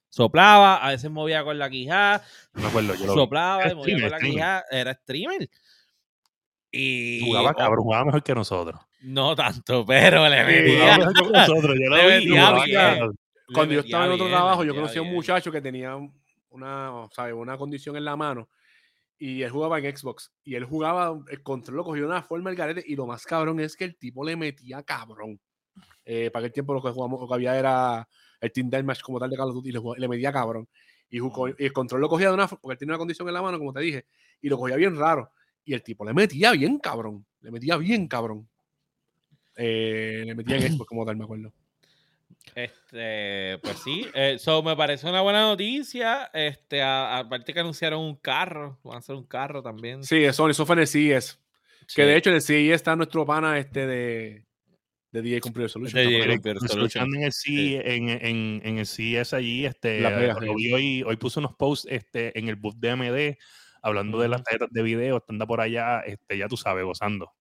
[0.10, 3.94] Soplaba, a veces movía con la quijada, No me acuerdo, yo soplaba, Era y movía
[3.94, 5.50] con streamer, la quijada, era streamer.
[6.72, 8.80] Y Jugaba cabrón, jugaba mejor que nosotros.
[9.02, 10.80] no tanto, pero le metía.
[10.80, 12.02] Jugaba mejor que nosotros, yo Le lo vi.
[12.28, 12.78] metía jugaba bien.
[12.80, 13.16] cabrón.
[13.48, 15.96] le Cuando yo estaba en otro bien, trabajo, yo conocí a un muchacho que tenía
[16.50, 17.34] una, ¿sabes?
[17.36, 18.50] una condición en la mano
[19.20, 22.50] y él jugaba en Xbox y él jugaba, el control lo cogió de una forma
[22.50, 25.40] el garete y lo más cabrón es que el tipo le metía cabrón.
[26.06, 28.08] Eh, para aquel tiempo lo que, jugamos, lo que había era
[28.40, 30.68] el Team Deathmatch como tal de Call of Duty y le, jugaba- le metía cabrón.
[31.10, 33.28] Y, jugó- y el control lo cogía de una forma, porque él tenía una condición
[33.28, 34.06] en la mano, como te dije,
[34.42, 35.32] y lo cogía bien raro.
[35.66, 38.48] Y el tipo le metía bien cabrón, le metía bien cabrón.
[39.56, 41.52] Eh, le metía en Xbox como tal, me acuerdo.
[42.56, 46.30] Este, pues sí, eh, so me parece una buena noticia.
[46.34, 50.04] Este, a- aparte que anunciaron un carro, van a hacer un carro también.
[50.04, 51.40] Sí, eso, eso fue en el CES.
[51.96, 52.18] Que de Sí.
[52.18, 54.46] hecho en el CES está nuestro pana este de,
[55.12, 55.96] de DJ Computer Solution.
[56.04, 56.56] De Solution.
[56.80, 61.04] escuchando en el, C, en, en, en el CES allí, este, Vegas, lo vi hoy,
[61.04, 63.38] hoy puso unos posts este, en el booth de AMD
[63.84, 67.32] hablando de las tarjetas de video, anda por allá, este, ya tú sabes, gozando,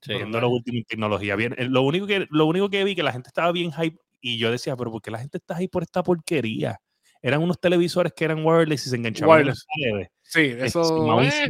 [0.00, 0.14] Sí.
[0.14, 1.36] viendo lo último en tecnología.
[1.36, 3.98] Bien, eh, lo, único que, lo único que vi que la gente estaba bien hype
[4.20, 6.78] y yo decía, pero ¿por qué la gente está hype por esta porquería?
[7.22, 9.66] Eran unos televisores que eran wireless y se enganchaban en Wireless.
[9.66, 10.08] paredes.
[10.22, 10.96] Sí, eso.
[11.02, 11.48] mouse, eh.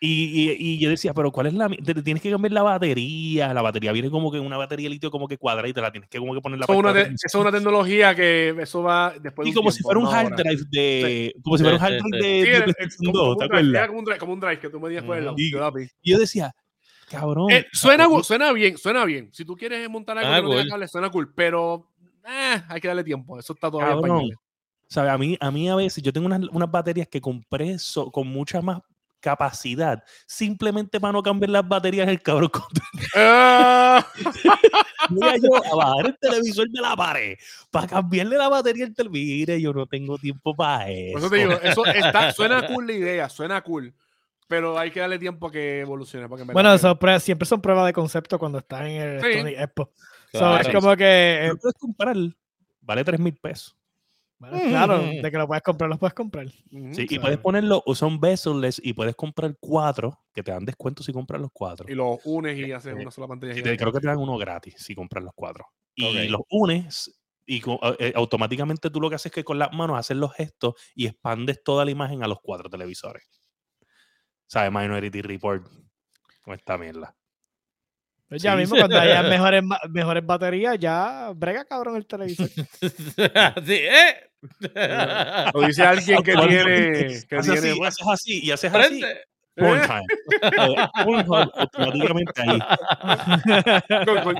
[0.00, 1.68] Y, y- y yo decía, pero ¿cuál es la...?
[2.04, 3.54] Tienes que cambiar la batería.
[3.54, 5.90] La batería viene como que una batería de litio como que cuadrada y te la
[5.90, 8.54] tienes que como que poner la Eso es, una de eso es una tecnología que
[8.60, 11.34] eso va después de Y como si fuera un hard drive de...
[11.42, 12.28] Como si Sí, fuera un hard drive sí.
[12.28, 13.72] de, de es- es PlayStation como, 2, como ¿te un
[14.04, 15.34] drive, como un drive, que tú me el lado.
[15.38, 15.52] Y-.
[16.02, 16.54] Y yo decía,
[17.14, 17.50] cabrón...
[17.50, 19.30] Eh, suena, cabrón, gu- suena bien, suena bien.
[19.32, 20.68] Si tú quieres montar algo Ah, que no cool.
[20.68, 21.90] cable, suena cool, pero
[22.26, 23.38] eh, hay que darle tiempo.
[23.38, 24.16] Eso está todavía en Cabrón.
[24.18, 24.38] pañales.
[24.88, 25.10] ¿Sabe?
[25.10, 28.26] A mí, a mí a veces yo tengo unas, unas baterías que compré so- con
[28.28, 28.80] mucha más
[29.20, 32.50] capacidad simplemente para no cambiar las baterías del cabrón.
[33.16, 34.06] Ah,
[35.10, 37.36] Voy a yo a bajar el televisor de la pared
[37.70, 39.26] para cambiarle la batería al televisor.
[39.26, 41.18] Mire, yo no tengo tiempo para por eso.
[41.18, 43.94] eso te digo, eso está, suena cool la idea, suena cool,
[44.46, 46.26] pero hay que darle tiempo a que evolucione.
[46.26, 49.38] Verdad Bueno, eso siempre son pruebas de concepto cuando están en el Sí.
[49.40, 49.90] Sony Expo.
[50.32, 50.56] So, Claro.
[50.68, 52.16] es como que, eh, Lo puedes comprar,
[52.80, 53.76] vale 3 mil pesos.
[54.38, 55.22] bueno, claro, Mm.
[55.22, 56.48] de que lo puedes comprar, los puedes comprar.
[56.50, 61.02] Sí, y puedes ponerlo, o son bezel-less y puedes comprar cuatro, que te dan descuento
[61.02, 61.86] si compras los cuatro.
[61.88, 63.56] Y los unes y haces Eh, una sola pantalla.
[63.56, 65.64] Y te- creo que te dan uno gratis si compras los cuatro.
[65.94, 67.62] Y los unes y
[68.00, 71.06] eh, automáticamente tú lo que haces es que con las manos haces los gestos y
[71.06, 73.22] expandes toda la imagen a los cuatro televisores.
[74.46, 74.70] ¿Sabes?
[74.72, 75.66] Minority Report
[76.42, 77.14] con esta mierda.
[78.28, 78.80] Pues ya Sí, mismo, sí.
[78.80, 82.48] cuando haya mejores, mejores baterías, ya brega cabrón el televisor.
[83.64, 84.30] sí, ¿eh?
[85.54, 87.22] Lo dice alguien que tiene.
[87.28, 89.02] Que haces, tiene así, haces así y haces así.
[89.56, 89.80] ¿Eh?
[90.42, 92.58] Eh, Pornhub automáticamente ahí.
[94.04, 94.34] con, con,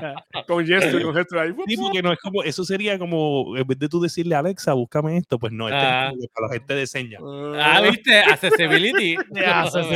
[0.47, 1.51] con gesto, con gesto ahí.
[1.67, 4.73] Sí, porque no es como, eso sería como, en vez de tú decirle a Alexa,
[4.73, 6.07] búscame esto, pues no, este es Ah.
[6.09, 7.21] como que para la gente de señas.
[7.59, 8.19] Ah, ¿viste?
[8.19, 9.15] Accessibility.
[9.35, 9.95] Yeah, accessibility.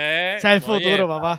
[0.00, 1.38] Eh, Ese es el oye, futuro, papá.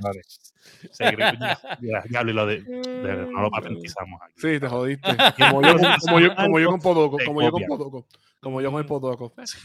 [0.91, 1.37] Se cree-
[1.81, 4.33] ya, ya, lo de, de- no lo patentizamos aquí.
[4.37, 5.09] Sí, te jodiste.
[5.37, 7.17] Como yo, como yo, como yo con Podoco.
[7.25, 7.63] Como yo con.
[7.65, 8.05] Podoco.
[8.41, 8.87] Como yo con el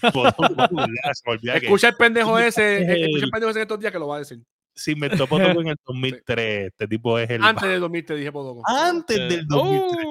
[1.61, 2.83] que Escucha el pendejo ese.
[2.83, 4.39] es Escucha el pendejo ese en estos días que lo va a decir.
[4.75, 6.67] se inventó Potoco en el 2003.
[6.67, 7.43] Este tipo es el.
[7.43, 8.63] Antes del 2000 te dije Podoco.
[8.67, 10.07] Antes del 2003.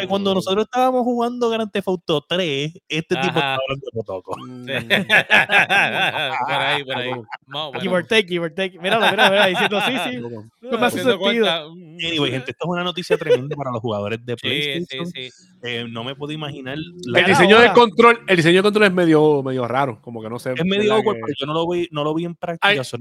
[0.00, 3.28] Sea, Cuando nosotros estábamos jugando Grand Theft Auto 3, este tipo Ajá.
[3.28, 4.36] estaba hablando de Potoco.
[4.44, 4.66] Mm,
[6.48, 7.10] por ahí, por ahí.
[7.46, 8.78] Más o Give or take, give or take.
[8.78, 10.16] Míralo, mira, mira, diciendo sí, sí.
[10.60, 11.18] No me hace sentido.
[11.18, 15.06] cuenta, Anyway, gente, esto es una noticia tremenda para los jugadores de Sí, PlayStation.
[15.06, 15.44] sí, sí.
[15.62, 16.74] Eh, no me puedo imaginar.
[16.74, 20.20] El La, Era diseño del control, el diseño del control es medio, medio raro, como
[20.20, 20.52] que no sé.
[20.56, 22.68] es medio awkward, que- pero yo no lo vi, no lo vi en práctica.
[22.68, 22.98] Ay, hasta-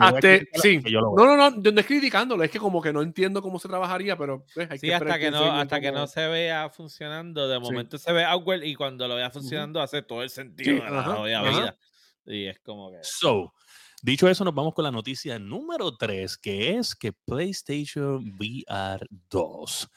[0.61, 0.79] sí.
[0.85, 1.13] yo lo.
[1.17, 3.67] No, no, no, yo no es criticándolo, es que como que no entiendo cómo se
[3.67, 7.47] trabajaría, pero pues, hay Sí, que hasta que no, hasta que no se vea funcionando,
[7.47, 7.61] de Sí.
[7.61, 10.91] momento se ve awkward y cuando lo vea funcionando hace todo el sentido Sí, de
[10.91, 11.23] la ajá.
[11.49, 11.77] vida.
[12.25, 12.99] Y es como que.
[13.01, 13.53] So,
[14.01, 19.89] dicho eso, nos vamos con la noticia número 3, que es que PlayStation VR 2.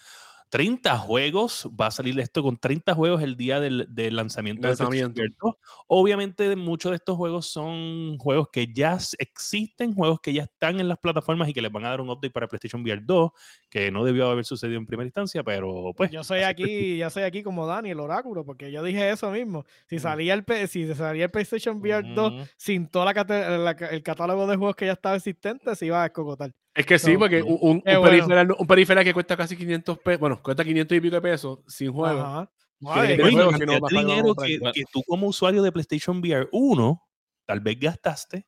[0.49, 4.69] 30 juegos, va a salir esto con 30 juegos el día del, del lanzamiento, de
[4.69, 5.21] Lanzamiento.
[5.21, 5.55] VR 2.
[5.89, 10.89] Obviamente muchos de estos juegos son juegos que ya existen, juegos que ya están en
[10.89, 13.31] las plataformas y que les van a dar un update para PlayStation VR 2,
[13.69, 16.11] que no debió haber sucedido en primera instancia, pero pues...
[16.11, 19.65] Yo soy aquí, yo soy aquí como Dani, el oráculo, porque yo dije eso mismo.
[19.89, 22.45] Si salía el, P- si salía el PlayStation VR 2 Ujú.
[22.57, 26.53] sin todo el catálogo de juegos que ya estaba existente, se iba a escogotar.
[26.77, 28.03] Es que sí, No, porque un, un, Qué un bueno.
[28.03, 31.59] periferal, un periferal que cuesta casi 500 pesos, bueno, cuesta 500 y pico de pesos
[31.67, 32.21] sin juego.
[32.21, 32.51] Ajá.
[32.87, 37.03] Ay, Oye, no, más no dinero que, tú como usuario de PlayStation VR 1
[37.47, 38.47] tal vez gastaste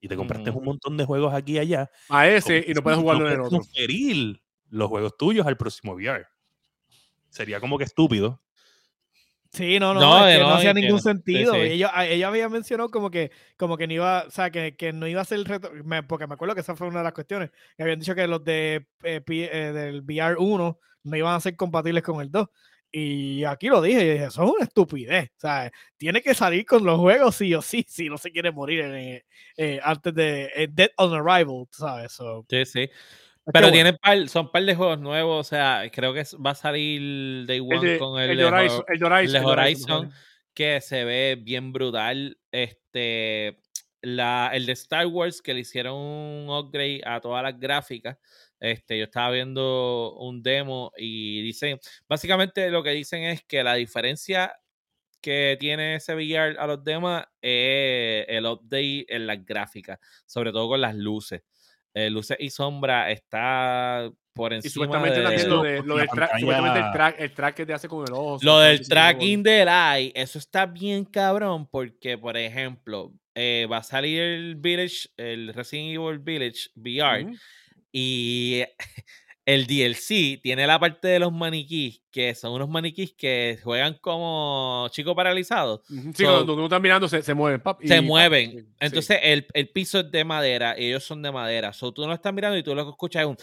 [0.00, 1.90] y te compraste un montón de juegos aquí y allá.
[2.08, 3.50] A ese y no puedes jugarlo en el otro.
[3.60, 6.26] transferir los juegos tuyos al próximo VR.
[7.28, 8.42] Sería como que estúpido.
[9.50, 11.54] Sí, no, no, No, es que no no, hacía ningún sentido.
[11.54, 11.60] sí.
[11.60, 14.92] Ellos, a- ellos habían mencionado como que, como que no iba, o sea, que, que
[14.92, 17.04] no iba a ser el reto, me- porque me acuerdo que esa fue una de
[17.04, 21.16] las cuestiones, que habían dicho que los de eh, P- eh, del VR 1 no
[21.16, 22.48] iban a ser compatibles con el 2.
[22.90, 25.28] Y aquí lo dije, y dije, eso es una estupidez.
[25.36, 28.50] O sea, tiene que salir con los juegos sí o sí, si no se quiere
[28.50, 29.22] morir en,
[29.56, 32.12] eh, antes de Dead on Arrival, ¿sabes?
[32.12, 32.88] So, Sí, sí.
[33.48, 36.54] Que Pero tienen par, son par de juegos nuevos, o sea, creo que va a
[36.54, 38.84] salir Day El One de, con el, de Horizon.
[38.88, 40.12] El de Horizon,
[40.52, 42.38] que se ve bien brutal.
[42.52, 43.58] Este,
[44.02, 48.18] la, el de Star Wars, que le hicieron un upgrade a todas las gráficas.
[48.60, 53.74] Este, yo estaba viendo un demo y dicen, básicamente lo que dicen es que la
[53.74, 54.54] diferencia
[55.20, 60.68] que tiene ese VR a los demás es el update en las gráficas, sobre todo
[60.68, 61.42] con las luces.
[61.98, 65.48] Eh, luces y sombra está por Y encima supuestamente de...
[65.48, 68.12] lo, de, lo la del supuestamente el track, el track que te hace con el
[68.12, 68.38] ojo.
[68.42, 73.82] Lo del tracking del eye, eso está bien cabrón porque, por ejemplo, eh, va a
[73.82, 77.32] salir el Village, el Resident Evil Village VR
[77.90, 78.62] y
[79.50, 84.88] el DLC tiene la parte de los maniquís, que son unos maniquís que juegan como
[84.90, 85.80] chicos paralizados.
[85.88, 87.58] Sí, So- cuando tú estás mirando, se, se mueven.
[87.62, 88.50] pap, y- se pap, mueven.
[88.50, 88.66] sí.
[88.78, 91.72] Entonces el, el piso es de madera y ellos son de madera.
[91.72, 93.36] So, tú no estás mirando y tú lo que escuchas es un...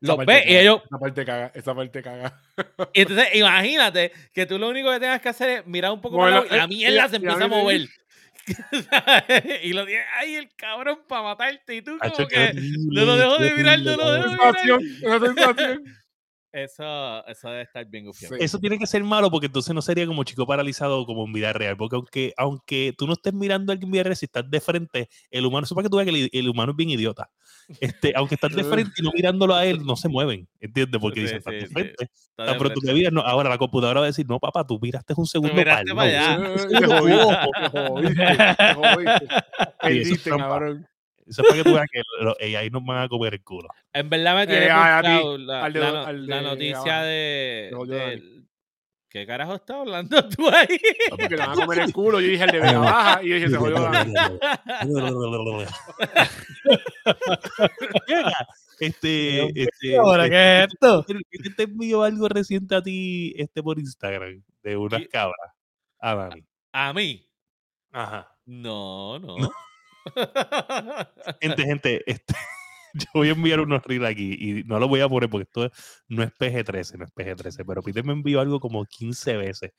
[0.00, 0.82] Los ves y ellos...
[0.84, 2.40] Esa parte caga, esa parte caga.
[2.92, 6.16] y entonces imagínate que tú lo único que tengas que hacer es mirar un poco
[6.18, 7.88] Bueno, para y la eh, mierda y- se empieza a mover.
[9.62, 12.52] y lo tienes ahí el cabrón para matarte y tú como que...
[12.54, 15.78] no lo dejo de mirar, no lo dejo de mirar.
[16.54, 17.20] Esa.
[17.20, 18.36] Eso, eso debe estar bien gufiado.
[18.36, 18.44] Sí.
[18.44, 21.32] Eso tiene que ser malo porque entonces no sería como chico paralizado o como en
[21.32, 21.76] vida real.
[21.76, 24.60] Porque aunque, aunque tú no estés mirando a alguien en vida real, si estás de
[24.60, 27.30] frente, el humano, para que tú veas que el, el humano es bien idiota.
[27.80, 30.48] Este, aunque estás de frente y no mirándolo a él, no se mueven.
[30.60, 31.00] ¿Entiendes?
[31.00, 31.72] Porque Sí, dicen, estás sí, de sí.
[31.72, 32.04] frente.
[32.04, 35.14] Está Tan pronto miras, no, ahora la computadora va a decir, no, papá, tú miraste
[35.16, 36.00] un segundo para lado".
[36.00, 36.54] allá.
[36.54, 39.28] Te jodiste, te jodiste,
[39.80, 40.86] Perdiste, cabrón.
[41.26, 43.68] Eso es para que tú veas que los AI nos van a comer el culo.
[43.92, 47.00] En verdad me tiene Eh, a- a ti, frustrado la, de- la la de noticia
[47.02, 48.34] de, del-
[49.08, 50.76] ¿Qué carajo estás hablando tú ahí?
[51.08, 52.20] Porque le van a comer el culo.
[52.20, 53.76] Yo dije el de Vega Baja y yo dije se jodió.
[58.08, 58.46] Llega,
[58.80, 61.04] este, este, Ahora, este, ¿qué es esto?
[61.30, 65.52] ¿Quién te envió algo reciente a ti este, por Instagram de unas ¿Qui- cabras?
[66.00, 66.44] A Dani.
[66.72, 67.26] A mí.
[67.92, 68.36] Ajá.
[68.46, 69.36] No, no.
[71.40, 72.34] Gente, gente, este,
[72.94, 75.70] yo voy a enviar unos reels aquí y no lo voy a poner porque esto
[76.08, 79.72] no es PG-13, no es PG-13, pero Peter me envió algo como 15 veces.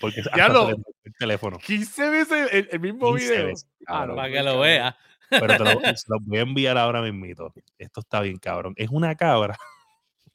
[0.00, 1.58] Porque Ya lo- el teléfono.
[1.58, 3.46] 15 veces el, el mismo 15 video.
[3.46, 4.16] veces, Ah, cabrón.
[4.16, 4.96] Para que lo vea.
[5.30, 5.64] Pero te lo,
[5.96, 7.52] se lo voy a enviar ahora mismito.
[7.78, 8.74] Esto está bien, cabrón.
[8.76, 9.56] Es una cabra,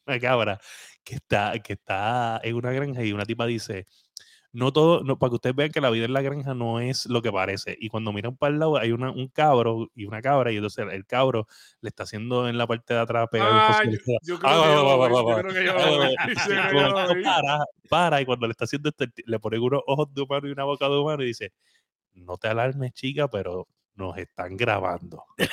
[0.08, 0.60] una cabra
[1.03, 3.86] que está, que está en una granja y una tipa dice,
[4.52, 7.06] no todo, no, para que ustedes vean que la vida en la granja no es
[7.06, 7.78] lo que parece.
[7.80, 10.88] Y cuando miran para el lado hay una, un cabro y una cabra y entonces
[10.92, 11.48] el cabro
[11.82, 13.92] le está haciendo en la parte de atrás pegar fósforo.
[14.24, 14.40] yo,
[17.24, 17.60] para,
[17.90, 20.64] para y cuando le está haciendo esto, le pone unos ojos de humano y una
[20.64, 21.54] boca de humano y dice,
[22.14, 25.26] no te alarmes chica, pero nos están grabando.
[25.38, 25.46] Yo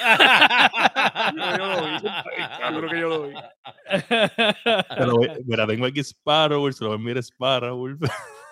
[2.79, 3.29] creo que yo lo
[5.19, 5.29] vi.
[5.45, 7.99] Mira, tengo aquí Sparrow, se lo voy a a Sparrow.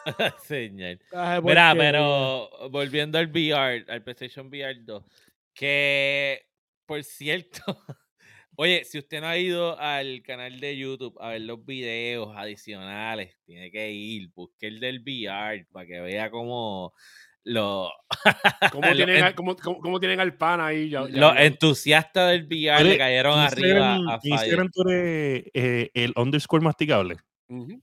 [0.44, 0.98] Señor.
[1.12, 5.02] Ay, Mira, pero volviendo al VR, al PlayStation VR 2,
[5.54, 6.42] que
[6.86, 7.60] por cierto,
[8.56, 13.36] oye, si usted no ha ido al canal de YouTube a ver los videos adicionales,
[13.46, 16.92] tiene que ir, busque el del VR para que vea cómo
[17.46, 17.90] lo,
[18.72, 20.88] ¿Cómo Lo- tienen, en- cómo, cómo- cómo tienen al pana ahí?
[20.88, 24.20] Ya, ya- los ya- entusiastas del VR le cayeron arriba a.
[24.22, 27.16] Instagram tú eres eh, el underscore masticable.
[27.48, 27.82] Ujú.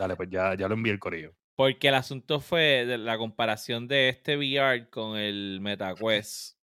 [0.00, 1.34] Dale, pues ya, ya lo envié el correo.
[1.54, 6.56] Porque el asunto fue de la comparación de este VR con el MetaQuest.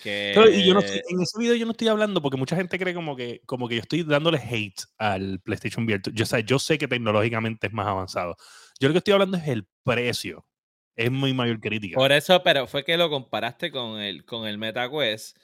[0.00, 2.78] Que y yo no estoy- en ese video yo no estoy hablando porque mucha gente
[2.78, 6.00] cree como que, como que yo estoy dándole hate al PlayStation VR.
[6.12, 8.36] Yo, sé- yo sé que tecnológicamente es más avanzado.
[8.78, 10.46] Yo lo que estoy hablando es el precio.
[10.94, 11.96] Es muy mayor crítica.
[11.96, 15.36] Por eso, pero fue que lo comparaste con el, con el MetaQuest,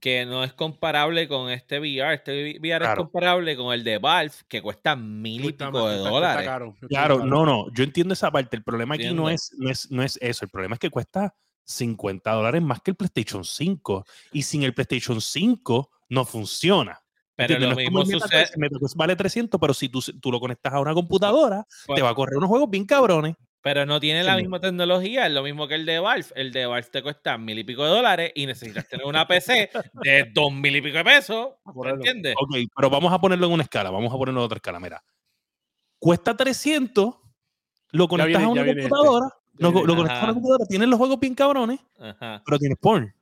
[0.00, 2.14] que no es comparable con este VR.
[2.14, 5.98] Este VR es comparable con el de Valve, que cuesta mil y pico de está-
[5.98, 6.46] está dólares.
[6.46, 7.28] caro, está Claro, caro.
[7.30, 8.56] no, no, yo entiendo esa parte.
[8.56, 10.44] El problema aquí no es, no, es, no es eso.
[10.44, 11.34] El problema es que cuesta
[11.64, 14.04] 50 dólares más que el PlayStation 5.
[14.32, 17.00] Y sin el PlayStation 5 no funciona.
[17.34, 17.68] Pero ¿entiendes?
[17.68, 18.94] lo No es como mismo el sucede.
[18.96, 22.14] Vale 300, pero si tú, tú lo conectas a una computadora, Pues- te va a
[22.14, 23.36] correr unos juegos bien cabrones.
[23.70, 26.24] Pero no tiene la misma tecnología, es lo mismo que el de Valve.
[26.34, 29.68] El de Valve te cuesta mil y pico de dólares y necesitas tener una PC
[30.02, 31.48] de dos mil y pico de pesos.
[31.66, 31.98] ¿Me correrlo.
[31.98, 32.34] entiendes?
[32.40, 34.80] Ok, pero vamos a ponerlo en una escala, vamos a ponerlo en otra escala.
[34.80, 35.04] Mira,
[35.98, 37.14] cuesta 300,
[37.90, 38.74] lo conectas viene- a una este.
[38.88, 39.28] computadora,
[39.58, 42.42] lo, conectas a una computadora, tienes los juegos bien cabrones, Ajá.
[42.46, 43.14] pero tienes porn.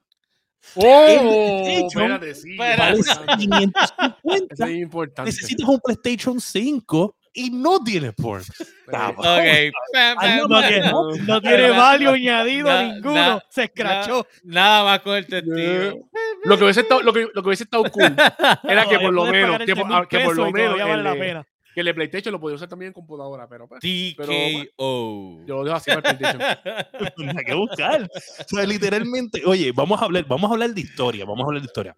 [0.77, 0.81] ¡Oh!
[0.83, 2.57] PlayStation Espérate, sí.
[2.57, 3.37] Vale importante.
[3.43, 4.55] 550.
[4.55, 5.31] Eso es importante.
[5.33, 8.43] Necesitas un PlayStation 5 y no tienes porn.
[8.87, 9.19] Cabrón.
[9.19, 9.75] Ok.
[10.19, 13.15] Algo No tiene, no, no tiene value añadido na- ninguno.
[13.15, 14.27] na- se escrachó.
[14.45, 16.09] Nada más con el testigo.
[16.45, 18.05] Lo que hubiese estado, lo que, lo que hubiese estado cool
[18.69, 21.47] era que por lo menos, que por, que por lo menos vale la pena.
[21.75, 25.45] que el de PlayStation lo podía usar también en computadora, pero pues, TKO.
[25.47, 27.37] yo lo dejo así para el PlayStation.
[27.39, 28.03] Hay que buscar.
[28.03, 31.63] O sea, literalmente, oye, vamos a hablar, vamos a hablar de historia, vamos a hablar
[31.63, 31.97] de historia.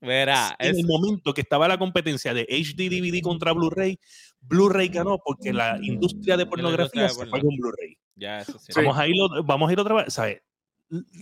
[0.00, 3.98] Verá, en es, el momento que estaba la competencia de HD DVD contra Blu-ray,
[4.46, 7.96] Blu-ray ganó porque la industria de La pornografía de se fue con Blu-ray.
[8.16, 8.72] ya eso sí.
[8.76, 10.42] Vamos a ir, vamos a ir otra vez, ¿sabes?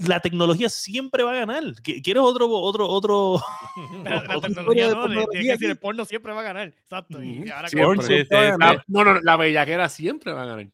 [0.07, 1.63] La tecnología siempre va a ganar.
[1.63, 3.41] ¿Qui- ¿Quieres otro, otro, otro?
[4.05, 5.65] La otra tecnología historia de no, de- decir, aquí?
[5.67, 6.69] el porno siempre va a ganar.
[6.69, 7.23] Exacto.
[7.23, 8.59] Y Ujú, ahora que- siempre.
[8.59, 10.69] La- no, no, la bellaquera siempre va a ganar.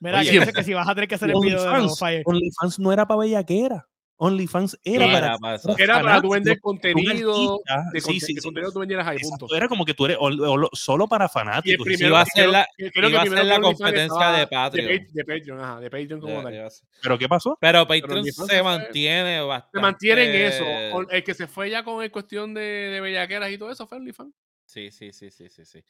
[0.00, 2.22] Mira, Oye, que dice que si vas a tener que hacer el video de.
[2.26, 3.88] OnlyFans no era para bellaquera.
[4.18, 5.76] OnlyFans era Era para, para eso.
[5.78, 7.60] Era para tú vender contenido.
[7.92, 8.46] De, Sí, sí, de sí.
[8.46, 9.44] contenido tú vendieras ahí, punto.
[9.46, 11.84] Exacto, Era como que tú eres ol- ol- solo para fanáticos.
[11.84, 14.88] primero iba a ser la- creo iba a ser competencia de Patreon.
[14.88, 16.68] De, Pa- de Patreon, ajá, de Patreon como tal.
[17.02, 17.58] ¿Pero qué pasó?
[17.60, 19.78] Pero Patreon se se- mantiene bastante.
[19.78, 20.64] Se mantienen eso.
[20.96, 23.86] O- El que se fue ya con el cuestión de, de bellaqueras y todo eso
[23.86, 24.34] fue OnlyFans.
[24.64, 25.84] Sí, sí, sí, sí, sí, sí.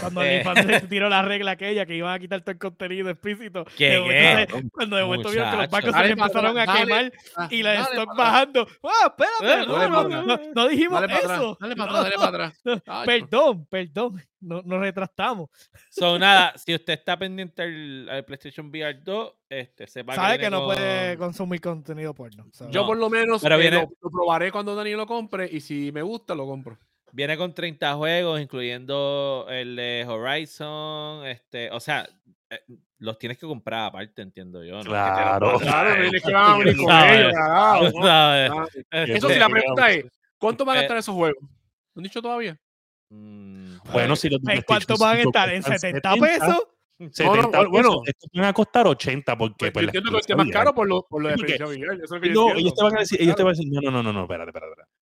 [0.00, 3.10] Cuando Este, OnlyFans se tiró la regla aquella que iban a quitar todo el contenido
[3.10, 3.64] explícito.
[3.76, 6.58] ¿Qué, de momento se- cuando de momento vieron que los bancos se Dale para empezaron
[6.58, 6.86] a atrás, dale.
[6.86, 8.66] quemar Ah, y la stock bajando.
[8.82, 9.62] ¡Ah, espérate!
[9.62, 11.58] Eh, no, no, no, no, no dijimos Dale para atrás, eso.
[11.60, 12.82] dale para atrás, dale para atrás.
[12.84, 13.04] Tacho.
[13.06, 14.22] Perdón, perdón.
[14.40, 15.50] No, nos retractamos.
[15.90, 20.44] So, nada, si usted está pendiente al, al PlayStation VR 2, este, sepa Sabe viene
[20.44, 22.46] que no con- puede consumir contenido porno.
[22.52, 25.48] so- Yo por lo menos pero eh, viene- lo, lo probaré cuando Dani lo compre
[25.50, 26.78] y si me gusta lo compro.
[27.18, 31.26] Viene con 30 juegos, incluyendo el de Horizon.
[31.26, 32.08] Este, o sea,
[32.48, 32.60] eh,
[32.98, 34.76] los tienes que comprar aparte, entiendo yo.
[34.76, 34.84] ¿no?
[34.84, 35.58] Claro.
[35.58, 37.32] Claro, es que van a venir con ellos,
[38.92, 40.04] Este, Eso sí, la pregunta es,
[40.38, 41.42] ¿cuánto van a Eh, estar esos juegos?
[41.42, 42.56] ¿No han dicho todavía?
[43.10, 45.52] mm, Bueno, si los ¿En cuánto van a estar?
[45.52, 46.68] ¿En 70 pesos?
[47.10, 48.02] 70 No, no, bueno.
[48.06, 50.86] Estos van a costar 80 porque Pues, pues, yo entiendo que experiencia más caro por
[50.88, 51.60] lo, por lo de porque- es
[52.32, 54.12] No, ellos te van a decir, ellos te van a decir, no, no, no, no,
[54.12, 54.97] no, espérate, espérate, espérate.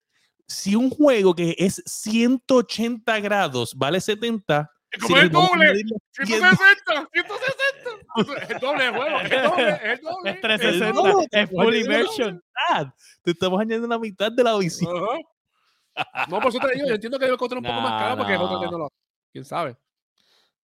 [0.49, 4.71] Si un juego que es 180 grados vale 70,
[5.01, 8.43] como si el vamos a doble, medir los 160, 160.
[8.45, 10.31] Es el doble de juego, es el doble, es el doble.
[10.31, 10.93] Es 360.
[10.93, 12.43] no, Es full immersion.
[13.23, 14.97] te estamos añadiendo la mitad de la visión.
[14.97, 16.27] Ajá.
[16.29, 18.17] No, por eso te digo, yo entiendo que debe costar un poco más No, caro
[18.19, 18.61] porque es otra no.
[18.61, 18.99] tecnología.
[19.33, 19.77] ¿Quién sabe?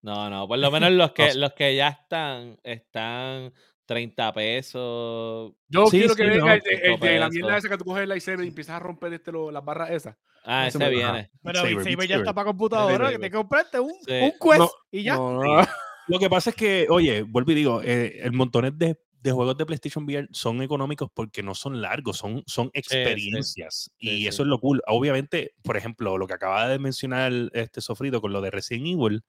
[0.02, 3.54] No, no, por lo menos los que, los que ya están, están
[3.90, 5.54] 30 pesos.
[5.68, 7.78] Yo Sí, quiero que sí, venga no, el, de- el de la mierda esa que
[7.78, 10.16] tú coges el lightsaber y empiezas a romper este, lo- las barras esas.
[10.46, 11.32] Ah, Ese ese me- viene.
[11.44, 13.10] Pero Saber, Beat Beat Saber ya está para computadora.
[13.10, 14.14] Que te compraste un, Sí.
[14.14, 15.16] un Quest No, y ya.
[15.16, 15.62] No, no.
[16.08, 19.58] Lo que pasa es que, oye, vuelvo y digo, eh, el montones de, de juegos
[19.58, 23.92] de PlayStation VR son económicos porque no son largos, son, son experiencias.
[24.00, 24.28] Sí, y sí.
[24.28, 24.82] eso es lo cool.
[24.88, 29.24] Obviamente, por ejemplo, lo que acaba de mencionar este sofrido con lo de Resident Evil,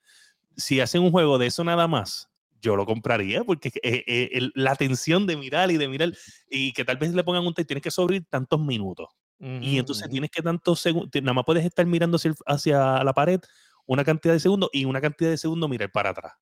[0.56, 2.29] si hacen un juego de eso nada más,
[2.60, 6.12] yo lo compraría porque eh, eh, la tensión de mirar y de mirar
[6.48, 9.08] y que tal vez le pongan un te tienes que sobrevivir tantos minutos.
[9.38, 13.40] Y entonces tienes que tantos segundos, nada más puedes estar mirando hacia, la pared
[13.86, 16.34] una cantidad de segundos y una cantidad de segundos mirar para atrás.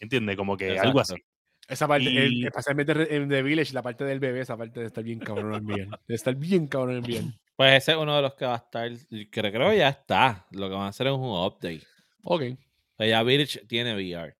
[0.00, 0.36] ¿Entiendes?
[0.36, 1.14] Como que algo así.
[1.68, 5.04] Esa parte, el- especialmente en The Village, la parte del bebé, esa parte de estar
[5.04, 5.90] bien cabrón en bien.
[6.08, 7.34] De estar bien cabrón en bien.
[7.54, 8.90] Pues ese es uno de los que va a estar.
[9.30, 10.46] Creo, creo que ya está.
[10.52, 11.82] Lo que van a hacer es un update.
[12.24, 12.42] Ok.
[12.42, 14.34] O sea, ya Village tiene VR.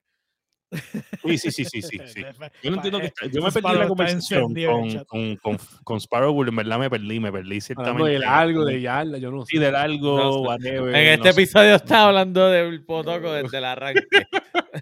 [1.25, 1.99] Sí, sí, sí, sí, sí.
[2.07, 2.23] sí.
[2.63, 6.43] Yo no entiendo que está- yo me perdí la conversación con, con, con, con Sparrow,
[6.45, 8.11] en verdad me perdí, me perdí Hablando ciertamente.
[8.13, 9.51] de largo, de yarda, yo no sé.
[9.53, 10.39] Sí, de largo, No sé.
[10.41, 10.95] whatever.
[10.95, 11.31] En este no sé.
[11.43, 14.03] episodio está hablando del potoco desde el arranque.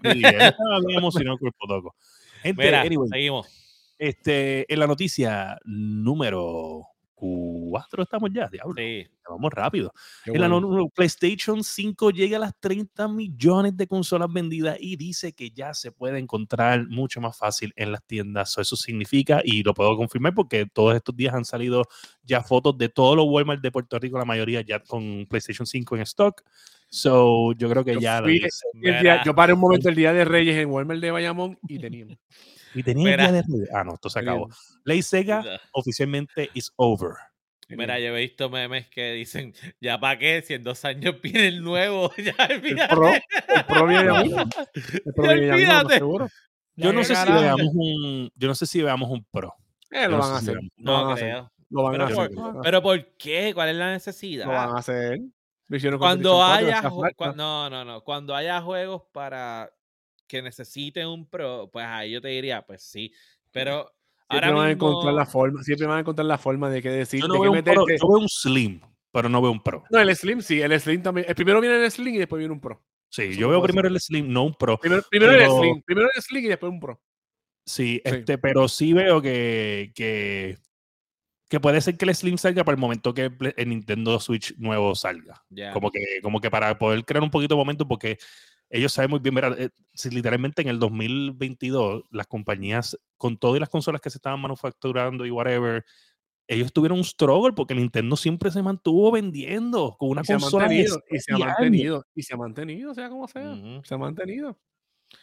[0.03, 1.95] Sí, estaba bien emocionado con el potoco.
[2.41, 3.47] Gente, Mira, anyway, seguimos.
[3.99, 6.83] este, en la noticia número
[7.21, 8.73] 4 estamos ya, diablo.
[8.75, 9.07] Sí.
[9.29, 9.93] Vamos rápido.
[10.25, 10.67] Qué En la bueno.
[10.75, 15.73] no- PlayStation 5 llega a las 30 millones de consolas vendidas y dice que ya
[15.75, 18.49] se puede encontrar mucho más fácil en las tiendas.
[18.51, 21.83] So, Eso significa, y lo puedo confirmar porque todos estos días han salido
[22.23, 25.95] ya fotos de todos los Walmart de Puerto Rico, la mayoría ya con PlayStation 5
[25.95, 26.41] en stock.
[26.89, 28.21] So, yo creo que Yo ya.
[28.21, 29.23] fui- les- El día- Mira.
[29.23, 32.17] yo paré un momento el día de Reyes en Walmart de Bayamón y teníamos.
[32.73, 33.23] Y tenía el Mira.
[33.31, 33.69] día de Reyes.
[33.73, 34.49] Ah, no, esto se acabó.
[34.85, 35.43] Ley Sega
[35.73, 37.11] oficialmente is over.
[37.69, 41.47] Mira, yo he visto memes que dicen, ya para qué, si en dos años viene
[41.47, 42.95] el nuevo, ya El olvídate.
[42.95, 44.41] Pro, el Pro viene ya mismo.
[45.05, 45.93] El Pro viene ya olvídate.
[45.95, 46.27] seguro.
[46.75, 49.53] Yo Ya no sé si veamos un, yo no sé si veamos un Pro.
[49.89, 51.29] Eh, lo no van a si Lo van No a hacer.
[51.29, 51.51] creo.
[51.69, 52.15] Lo van a Pero hacer.
[52.15, 52.61] por- lo van a hacer.
[52.63, 53.51] Pero ¿por qué?
[53.53, 54.47] ¿Cuál es la Lo necesidad?
[54.47, 55.19] van a hacer.
[55.69, 57.15] Lo Cuando 4, haya hacía ju- falta.
[57.31, 58.01] cua- no, no, no.
[58.01, 59.71] Cuando haya juegos para
[60.31, 63.13] que necesiten un pro, pues ahí yo te diría, pues sí.
[63.51, 63.91] Pero
[64.29, 66.81] Siempre ahora van a mismo, encontrar la forma, siempre van a encontrar la forma de
[66.81, 68.79] qué decir, Yo de no qué veo un Pro, yo veo un Slim,
[69.11, 69.83] pero no veo un Pro.
[69.89, 71.27] No, el Slim sí, el Slim también.
[71.27, 72.81] El primero viene el Slim y después viene un Pro.
[73.09, 73.93] Sí, Eso yo veo primero ser.
[73.95, 74.77] el Slim, no un Pro.
[74.79, 77.01] Primero, primero el Pero- Slim, primero el Slim y después un Pro.
[77.65, 78.01] Sí, Sí.
[78.05, 80.57] este, pero sí veo que, que,
[81.49, 84.55] que puede ser que el Slim salga para el momento que el el Nintendo Switch
[84.57, 85.43] nuevo salga.
[85.49, 85.73] ya.
[85.73, 88.17] Como que, como que para poder crear un poquito de momento, porque
[88.71, 93.59] ellos saben muy bien, mira, eh, si literalmente en el 2022 las compañías, con todas
[93.59, 95.85] las consolas que se estaban manufacturando y whatever,
[96.47, 100.65] ellos tuvieron un struggle porque Nintendo siempre se mantuvo vendiendo con una Y se consola.
[100.67, 103.51] mantenido, y se ha mantenido, y se ha mantenido, sea como sea.
[103.53, 103.81] Ujú.
[103.85, 104.57] Se ha mantenido.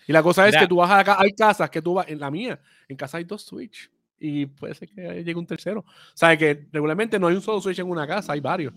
[0.06, 0.62] Y la cosa es Mira.
[0.62, 3.18] que tú vas a acá, hay casas que tú vas, en la mía, en casa
[3.18, 3.90] hay dos Switch.
[4.20, 5.80] Y puede ser que llegue un tercero.
[5.80, 5.86] O
[6.16, 8.74] sea, que regularmente no hay un solo Switch en una casa, hay varios.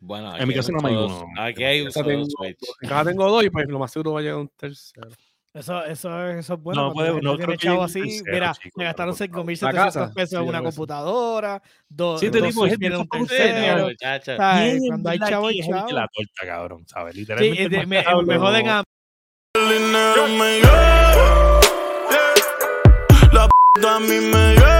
[0.00, 1.42] Bueno, En mi aquí caso hay no hay un uno.
[1.42, 2.58] Aquí hay un solo tengo- Switch.
[2.82, 5.08] En casa tengo dos y pues lo más seguro va a llegar un tercero.
[5.54, 6.88] Eso, eso, eso es bueno.
[6.88, 8.00] No, puede- no, creo que así.
[8.00, 9.56] tercero, Mira, chicos, me gastaron pero por favor.
[9.56, 10.64] 5.700 casa, pesos sí, en una sí.
[10.64, 13.84] computadora, dos, Sí, te dos digo, gente, vienen un Sí, tercero.
[13.86, 14.36] muchacha.
[14.36, 14.70] ¿sabes?
[14.78, 15.90] ¿Quién Cuando hay chavo, hay de chavo.
[15.90, 17.14] la torta, cabrón, ¿sabes?
[17.14, 17.76] Sí, Literalmente.
[17.78, 18.82] más me, caro, me joden a
[20.28, 20.60] me
[23.32, 24.77] la p a mí me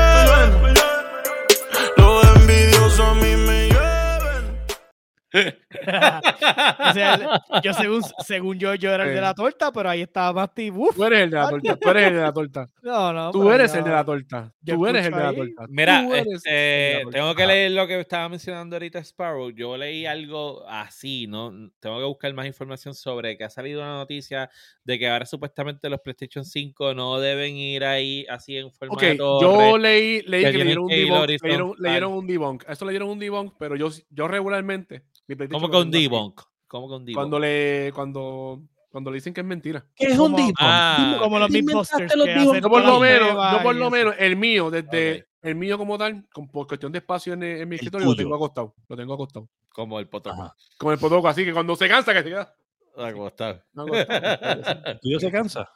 [5.32, 9.20] O sea, el- yo según, según yo, yo era el de Eh.
[9.20, 10.70] la torta, pero ahí estaba Masti.
[10.70, 11.76] Uf, Tú eres el de la torta.
[11.76, 12.66] Tú eres el de la torta.
[12.82, 13.30] no, no.
[13.30, 14.52] Tú eres el de la torta.
[14.62, 15.36] yo Tú eres el de la ahí.
[15.36, 15.66] torta.
[15.68, 17.18] Mira, este, torta.
[17.18, 19.50] tengo que leer lo que estaba mencionando ahorita Sparrow.
[19.50, 21.52] Yo leí algo así, ¿no?
[21.80, 24.50] Tengo que buscar más información sobre que ha salido una noticia
[24.84, 29.02] de que ahora supuestamente los PlayStation 5 no deben ir ahí así en forma Ok,
[29.02, 29.46] de torre.
[29.46, 31.20] yo leí, leí que que, tienen leyeron un debunk.
[31.22, 31.50] horizontal.
[31.50, 32.64] Leyeron, leyeron un debunk.
[32.68, 35.02] Esto leyeron un debunk, pero yo, yo regularmente.
[35.50, 36.40] ¿Cómo que un debunk?
[36.66, 37.16] ¿Cómo que un debunk?
[37.16, 39.84] Cuando le, cuando, cuando le dicen que es mentira.
[39.94, 40.56] ¿Qué es un debunk?
[40.58, 44.70] Ah, Como los ¿tú Mythbusters Yo por lo menos, yo por lo menos, el mío,
[44.70, 48.16] desde el mío como tal, con, por cuestión de espacio en, en mi escritorio, lo
[48.16, 48.74] tengo acostado.
[48.88, 49.48] Lo tengo acostado.
[49.72, 50.30] Como el poto.
[50.30, 50.54] Ajá.
[50.78, 52.54] Como el potoco, así que cuando se cansa, que se queda.
[52.96, 53.62] Acostado.
[53.72, 54.38] no acostado.
[54.86, 55.68] ¿El tuyo se cansa?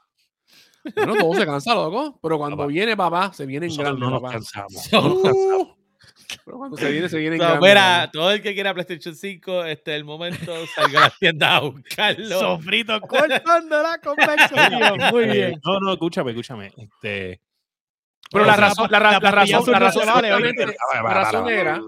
[0.97, 2.19] bueno, todo se cansa, loco.
[2.21, 2.67] Pero cuando Papá.
[2.67, 4.33] viene papá, se viene en grande, no nos papá.
[4.33, 4.93] cansamos.
[4.93, 5.69] No nos cansamos.
[6.77, 10.05] Se viene, se viene So, mira, todo el que quiera PlayStation 5, este es el
[10.05, 12.39] momento, salga a la tienda a buscarlo.
[12.39, 14.99] Sofrito cortando la conversación.
[15.13, 15.61] Muy bien.
[15.65, 16.73] No, no, escúchame, escúchame.
[16.77, 17.41] Este,
[18.31, 20.13] Pero la razón, la la, ra- pa- la razón, la razón, la
[21.03, 21.81] para, razón era,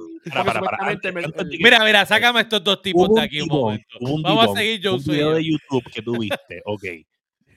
[1.58, 3.96] Mira, mira, sácame estos dos tipos de un aquí un momento.
[4.00, 5.14] un Vamos a seguir un Josué.
[5.14, 6.84] video de YouTube que tú viste, ok.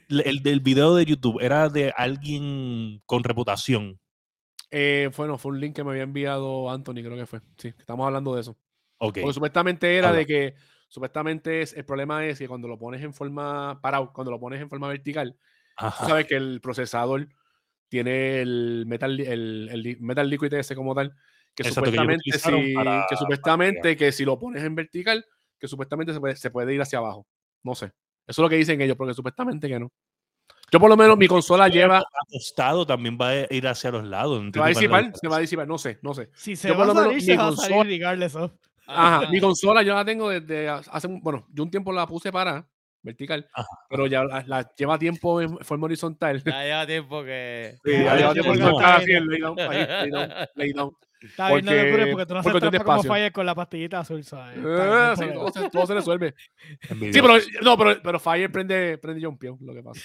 [0.09, 3.99] El del video de YouTube era de alguien con reputación.
[4.71, 7.41] Eh, bueno, fue un link que me había enviado Anthony, creo que fue.
[7.57, 8.57] Sí, estamos hablando de eso.
[8.97, 10.19] Porque supuestamente era Habla.
[10.19, 10.55] de que,
[10.89, 14.61] supuestamente es, el problema es que cuando lo pones en forma parado, cuando lo pones
[14.61, 15.37] en forma vertical,
[15.77, 17.27] tú sabes que el procesador
[17.89, 21.13] tiene el metal, el, el metal liquid ese como tal,
[21.55, 25.25] que Exacto, que supuestamente, utilizaron si, para- que supuestamente que si lo pones en vertical,
[25.59, 27.25] que supuestamente se puede, se puede ir hacia abajo.
[27.63, 27.85] No sé.
[27.85, 27.93] Eso
[28.41, 29.91] es lo que dicen ellos, porque supuestamente que no.
[30.71, 34.43] Yo por lo menos mi consola lleva, Acostado también va a ir hacia los lados.
[34.43, 36.29] no se va a disipar, se va a disipar, no sé, no sé.
[36.35, 37.83] Si se Yo va por a lo menos salir, se mi va a salir consola-
[37.89, 38.51] regardless of.
[38.85, 42.31] Ajá, mi consola yo la tengo desde hace, un- bueno, yo un tiempo la puse
[42.31, 42.67] para
[43.01, 46.43] vertical, Ajá, pero ya la, la lleva tiempo en forma horizontal.
[46.43, 47.75] Ya lleva tiempo que.
[47.85, 50.91] Sí, Ya, lleva tiempo está así, el lay down, ahí, lay down, lay down.
[51.21, 53.99] Está bien, no te apures Porque- porque tú no haces trampa como con la pastillita
[54.01, 54.55] azul, ¿sabes?
[54.55, 55.15] Sí, problema.
[55.33, 56.35] todo, se, todo se resuelve.
[56.89, 60.01] Sí, pero no, pero, pero Fire prende, prende John Pio, lo que pasa.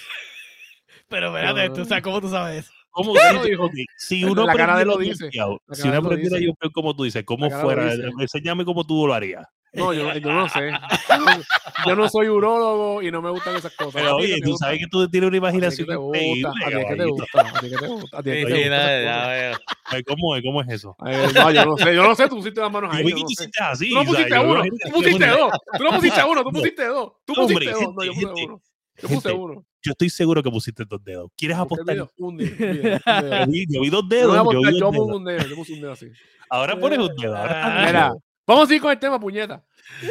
[1.13, 2.71] Pero espérate, tú sabes cómo tú sabes eso.
[2.89, 3.65] ¿Cómo si, lo dijo.
[3.65, 5.81] ok, si La uno cara de lo aprendiera dice.
[5.81, 6.39] Si uno aprendiera.
[6.39, 7.93] Yompiao como tú dices, ¿cómo fuera?
[8.17, 9.45] Enséñame cómo tú lo harías.
[9.73, 10.71] No, yo, yo no sé.
[11.87, 13.93] Yo no, soy urólogo y no me gustan esas cosas.
[13.95, 16.69] Pero oye, tú gusta, sabes que tú tienes una imaginación te gusta, increíble, a ti
[16.69, 17.09] que te caballito.
[17.15, 19.01] gusta, a ti que te gusta, a ti Sí, que sí, te la- gusta.
[19.03, 19.57] la veo.
[19.85, 20.43] Ay, ¿Cómo es?
[20.43, 20.95] ¿Cómo es eso?
[21.07, 23.09] Eh, no, yo no sé, yo no sé, tú pusiste las manos ahí.
[23.09, 23.49] yo no sé.
[23.59, 23.89] así.
[23.89, 25.51] Tú no pusiste uno, tú pusiste dos.
[25.77, 27.11] Tú no pusiste uno, tú pusiste dos.
[27.25, 27.81] Tú pusiste dos.
[27.81, 28.61] No, gente, yo puse uno.
[29.01, 29.65] Yo uno.
[29.83, 31.29] Yo estoy seguro que pusiste dos dedos.
[31.37, 31.93] ¿Quieres apostar?
[31.95, 33.45] video, Un dedo, un dedo, un dedo.
[33.45, 34.35] Yo vi, yo vi dos Yo dedos.
[34.53, 36.07] Yo, vi yo puse un dedo, yo puse un dedo así.
[36.49, 37.35] Ahora pones un dedo.
[37.35, 38.13] Ahora Ah, Mira,
[38.47, 39.63] vamos a ir con el tema, puñeta.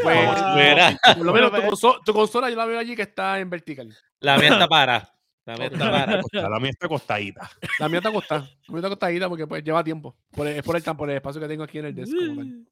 [0.03, 3.03] Pues, Ah, por lo menos tu, Pero, conso- tu consola yo la veo allí que
[3.03, 3.95] está en vertical.
[4.21, 5.09] la mía está para.
[5.47, 6.23] La mía está para.
[6.51, 7.51] La mía está acostadita.
[7.81, 8.43] La mía está acostada.
[8.43, 10.17] La mía está acostadita porque pues lleva tiempo.
[10.31, 12.13] Por el- es por el, por el espacio que tengo aquí en el desk.
[12.15, 12.67] como tal.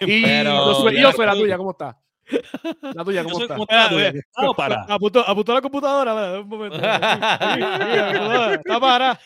[0.00, 1.98] Y Pero, y ya Josué, la tuya, ¿cómo está?
[2.94, 3.56] La tuya, ¿cómo está?
[3.56, 4.82] está, tuya, ¿está para?
[4.88, 6.40] Apuntó, apuntó la computadora, ¿verdad?
[6.40, 6.76] Un momento.
[8.66, 9.20] Está para.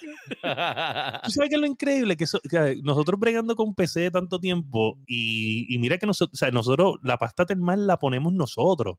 [1.24, 2.16] ¿Tú sabes qué es lo increíble?
[2.16, 6.50] Que, que nosotros bregando con PC tanto tiempo y, y mira que nosotros, o sea,
[6.50, 8.96] nosotros la pasta termal la ponemos nosotros.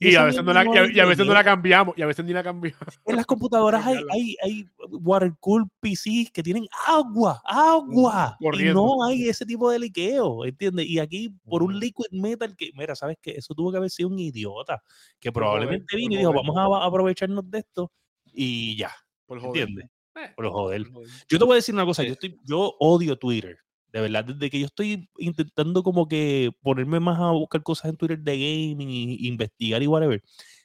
[0.00, 1.98] Y a veces no la, y a, es y a veces no la cambiamos.
[1.98, 3.00] Y a veces ni la cambiamos.
[3.04, 8.36] En las computadoras hay, hay, hay water cool PCs que tienen agua, agua.
[8.40, 10.86] Y no hay ese tipo de liqueo, ¿entiendes?
[10.86, 13.32] Y aquí por un liquid metal que, mira, ¿sabes qué?
[13.32, 14.82] Eso tuvo que haber sido un idiota
[15.18, 17.90] que joder, probablemente vino y dijo, vamos a aprovecharnos de esto
[18.32, 18.92] y ya,
[19.26, 19.62] Por joder.
[19.62, 19.90] ¿entiendes?
[20.14, 20.84] Eh, Por joder.
[21.28, 23.58] Yo te voy a decir una cosa, yo, estoy, yo odio Twitter.
[23.92, 27.96] De verdad, desde que yo estoy intentando como que ponerme más a buscar cosas en
[27.96, 30.22] Twitter de gaming y investigar y whatever.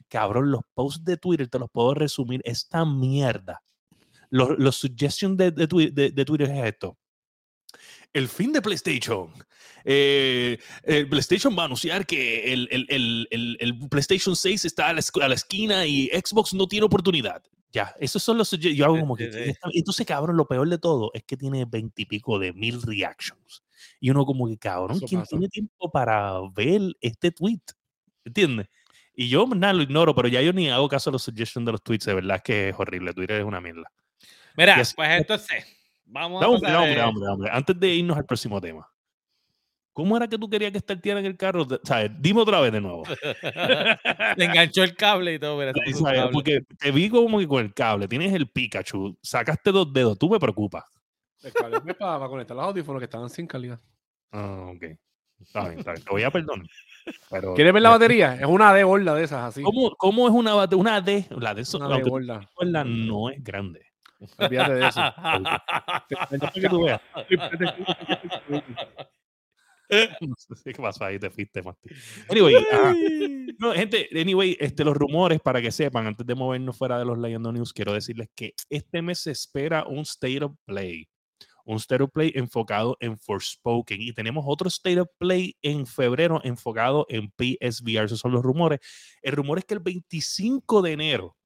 [0.09, 2.41] Cabrón, los posts de Twitter te los puedo resumir.
[2.43, 3.63] Esta mierda.
[4.29, 6.97] Los, los suggestions de, de, Twi- de- de Twitter es esto.
[8.11, 9.31] El fin de PlayStation.
[9.85, 12.85] Eh, el PlayStation va a anunciar que el, el-
[13.31, 17.41] el- el- PlayStation 6 está a la esquina y Xbox no tiene oportunidad.
[17.73, 19.55] Ya, esos son los Yo hago como que.
[19.73, 23.63] Entonces, cabrón, lo peor de todo es que tiene veintipico de mil reactions.
[23.99, 25.29] Y uno, como que, cabrón, Eso ¿quién pasa.
[25.31, 27.61] tiene tiempo para ver este tweet?
[28.23, 28.67] ¿Entiendes?
[29.15, 31.71] Y yo, nada, lo ignoro, pero ya yo ni hago caso a los suggestions de
[31.71, 33.13] los tweets, de verdad es que es horrible.
[33.13, 33.91] Twitter es una mierda.
[34.55, 35.65] Mira, así- pues entonces,
[36.05, 37.49] vamos No, a hombre, de- hombre, hombre.
[37.51, 38.87] Antes de irnos al próximo tema.
[39.93, 41.63] ¿Cómo era que tú querías que starteara en el carro?
[41.63, 43.03] O sea, dime otra vez de nuevo.
[44.37, 45.59] Le enganchó el cable y todo.
[45.61, 46.01] ¿sabes?
[46.03, 46.29] cable.
[46.33, 50.29] Porque te vi como que con el cable, tienes el Pikachu, sacaste dos dedos, tú
[50.29, 50.83] me preocupas.
[51.43, 53.79] El cable es para, para conectar los audífonos que estaban sin calidad.
[54.31, 54.83] Ah, ok.
[55.41, 56.03] Está bien, está bien.
[56.03, 56.65] Te voy a perdonar.
[57.29, 58.35] Pero, ¿Quieres ver la batería?
[58.35, 59.61] Es una D gorda de esas, así.
[59.61, 61.27] ¿Cómo, cómo es una bate- una D?
[61.31, 62.49] La de eso, Una D gorda.
[62.85, 63.85] no es grande.
[64.37, 65.01] Olvídate de eso.
[66.53, 67.01] Que tú veas.
[70.21, 71.89] No sé qué pasó ahí, te fuiste, Mati.
[72.29, 72.55] Anyway.
[73.59, 77.17] No, gente, anyway, este, los rumores, para que sepan, antes de movernos fuera de los
[77.17, 81.07] Leyendo News, quiero decirles que este mes se espera un State of Play.
[81.65, 84.01] Un State of Play enfocado en Forspoken.
[84.01, 88.05] Y tenemos otro State of Play en febrero enfocado en PSVR.
[88.05, 88.79] Esos son los rumores.
[89.21, 91.37] El rumor es que el 25 de enero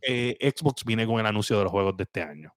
[0.00, 2.54] eh, Xbox viene con el anuncio de los juegos de este año.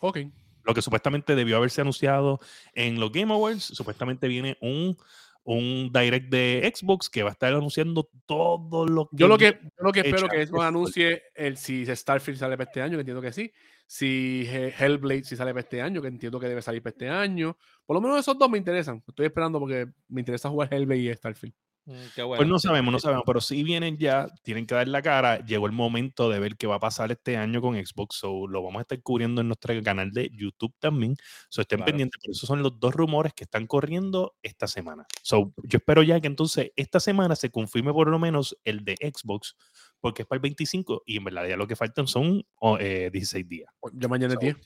[0.00, 0.18] Ok.
[0.64, 2.40] Lo que supuestamente debió haberse anunciado
[2.72, 4.96] en los Game Awards, supuestamente viene un,
[5.42, 9.16] un direct de Xbox que va a estar anunciando todo lo que.
[9.18, 12.56] Yo lo que, yo lo que espero que eso es- anuncie el, si Starfield sale
[12.56, 13.52] para este año, que entiendo que sí.
[13.86, 17.08] Si He- Hellblade si sale para este año, que entiendo que debe salir para este
[17.10, 17.58] año.
[17.84, 19.02] Por lo menos esos dos me interesan.
[19.06, 21.54] Estoy esperando porque me interesa jugar Hellblade y Starfield.
[21.86, 22.38] Mm, Qué bueno.
[22.38, 25.44] Pues no sabemos, no sabemos, pero si vienen ya, tienen que dar la cara.
[25.44, 28.16] Llegó el momento de ver qué va a pasar este año con Xbox.
[28.16, 31.16] So, lo vamos a estar cubriendo en nuestro canal de YouTube también.
[31.50, 31.90] So, estén Claro.
[31.92, 35.04] pendientes, por eso son los dos rumores que están corriendo esta semana.
[35.22, 38.94] So, yo espero ya que entonces esta semana se confirme por lo menos el de
[39.00, 39.56] Xbox,
[40.00, 43.10] porque es para el 25 y en verdad ya lo que faltan son oh, eh,
[43.12, 43.70] 16 días.
[43.92, 44.56] Ya mañana es So, 10.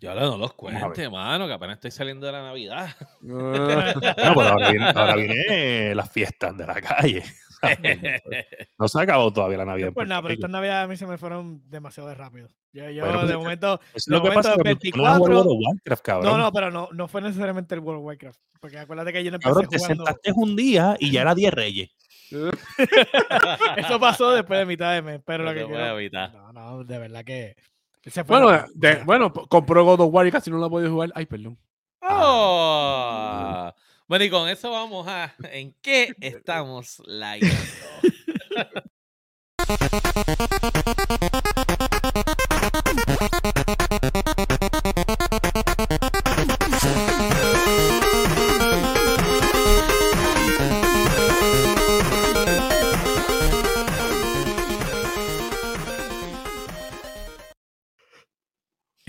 [0.00, 2.88] Yo ahora no los cuente, mano, que apenas estoy saliendo de la Navidad.
[3.22, 7.22] No, pero ahora viene, ahora viene las fiestas de la calle.
[8.78, 9.90] No se ha acabado todavía la Navidad.
[9.94, 12.48] Pues nada, pero estas navidades a mí se me fueron demasiado de rápido.
[12.72, 15.06] Yo, yo Bueno, de momento, es de lo que momento pasa del cuando tú no
[15.06, 16.26] has jugado 24 World of Warcraft, cabrón.
[16.32, 18.40] no, no, pero no, no fue necesariamente el World of Warcraft.
[18.60, 20.04] Porque acuérdate que yo no empecé Cabrón, te jugando.
[20.04, 21.90] sentaste un día y ya era 10 reyes.
[23.76, 25.20] Eso pasó después de mitad de mes.
[25.24, 26.30] Pero No lo que quiero-.
[26.30, 27.56] No, no, de verdad que.
[28.10, 28.72] Se fue Bueno, rápido.
[28.76, 31.12] de- bueno, compró God of War y casi no la ha podido jugar.
[31.14, 31.56] Ay, perdón.
[32.02, 33.72] Oh.
[34.08, 37.46] Bueno, y con eso vamos a ¿En qué estamos like?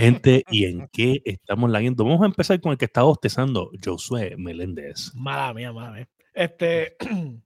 [0.07, 2.05] Gente, ¿y en qué estamos leyendo?
[2.05, 5.11] Vamos a empezar con el que está bostezando, Josué Meléndez.
[5.13, 6.09] Mala mía, mala mía.
[6.33, 6.95] Este.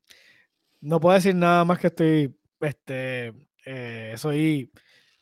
[0.82, 2.36] no puedo decir nada más que estoy.
[2.59, 3.34] Este.
[3.66, 4.72] eh, soy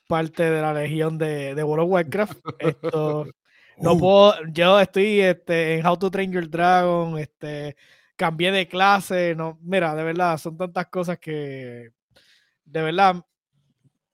[0.05, 2.39] parte de la legión de, de World of Warcraft.
[2.59, 3.25] Esto.
[3.81, 7.77] No puedo, yo estoy este, en How to Train Your Dragon, este,
[8.17, 11.91] cambié de clase, no, mira, de verdad, son tantas cosas que,
[12.65, 13.23] de verdad,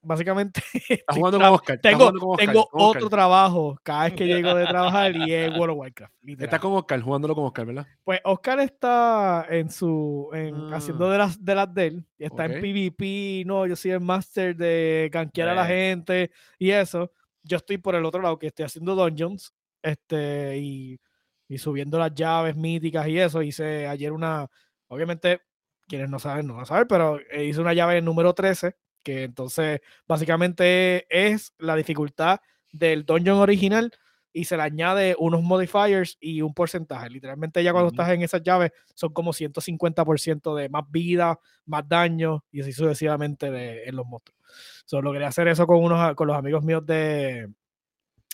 [0.05, 0.61] básicamente,
[1.09, 1.79] jugando con Oscar.
[1.81, 2.97] tengo, jugando con Oscar, tengo con Oscar.
[3.03, 6.13] otro trabajo cada vez que llego de trabajar y es World of Warcraft.
[6.21, 6.45] literal.
[6.45, 7.87] Estás con Oscar, jugándolo con Oscar, ¿verdad?
[8.03, 11.11] Pues Oscar está en su, en, haciendo Ah.
[11.11, 12.51] de las de las de él, y está Ok.
[12.51, 17.11] en PvP, no, yo soy el máster de gankear a la gente y eso.
[17.43, 19.53] Yo estoy por el otro lado, que estoy haciendo dungeons,
[19.83, 20.99] este, y,
[21.47, 23.41] y subiendo las llaves míticas y eso.
[23.43, 24.47] Hice ayer una,
[24.87, 25.41] obviamente,
[25.87, 28.75] quienes no saben, no van a saber, pero eh, hice una llave número 13,
[29.05, 32.39] que entonces básicamente es la dificultad
[32.73, 33.91] del dungeon original
[34.33, 37.09] y se le añade unos modifiers y un porcentaje.
[37.09, 37.93] Literalmente ya cuando Ujú.
[38.01, 43.49] estás en esas llaves son como 150% de más vida, más daño y así sucesivamente
[43.49, 44.37] de, en los monstruos.
[44.85, 47.49] Solo quería hacer eso con unos con los amigos míos de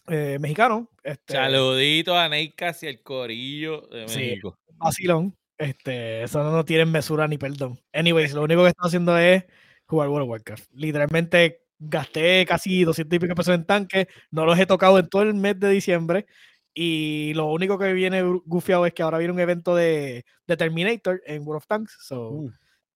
[0.07, 0.87] eh, mexicanos.
[1.03, 4.19] Este, Saludito a Neikas y el corillo de Sí.
[4.19, 4.57] México.
[4.77, 5.37] vacilón.
[5.59, 7.79] Este, eso no tienen mesura ni perdón.
[7.93, 9.43] Anyways, lo único que estoy haciendo es
[9.91, 10.69] jugar World of Warcraft.
[10.73, 15.21] Literalmente gasté casi 200 y pico pesos en tanques, no los he tocado en todo
[15.23, 16.25] el mes de diciembre.
[16.73, 20.57] Y lo único que viene gu- gufiado es que ahora viene un evento de, de
[20.57, 21.97] Terminator en World of Tanks.
[22.01, 22.51] So, Uh,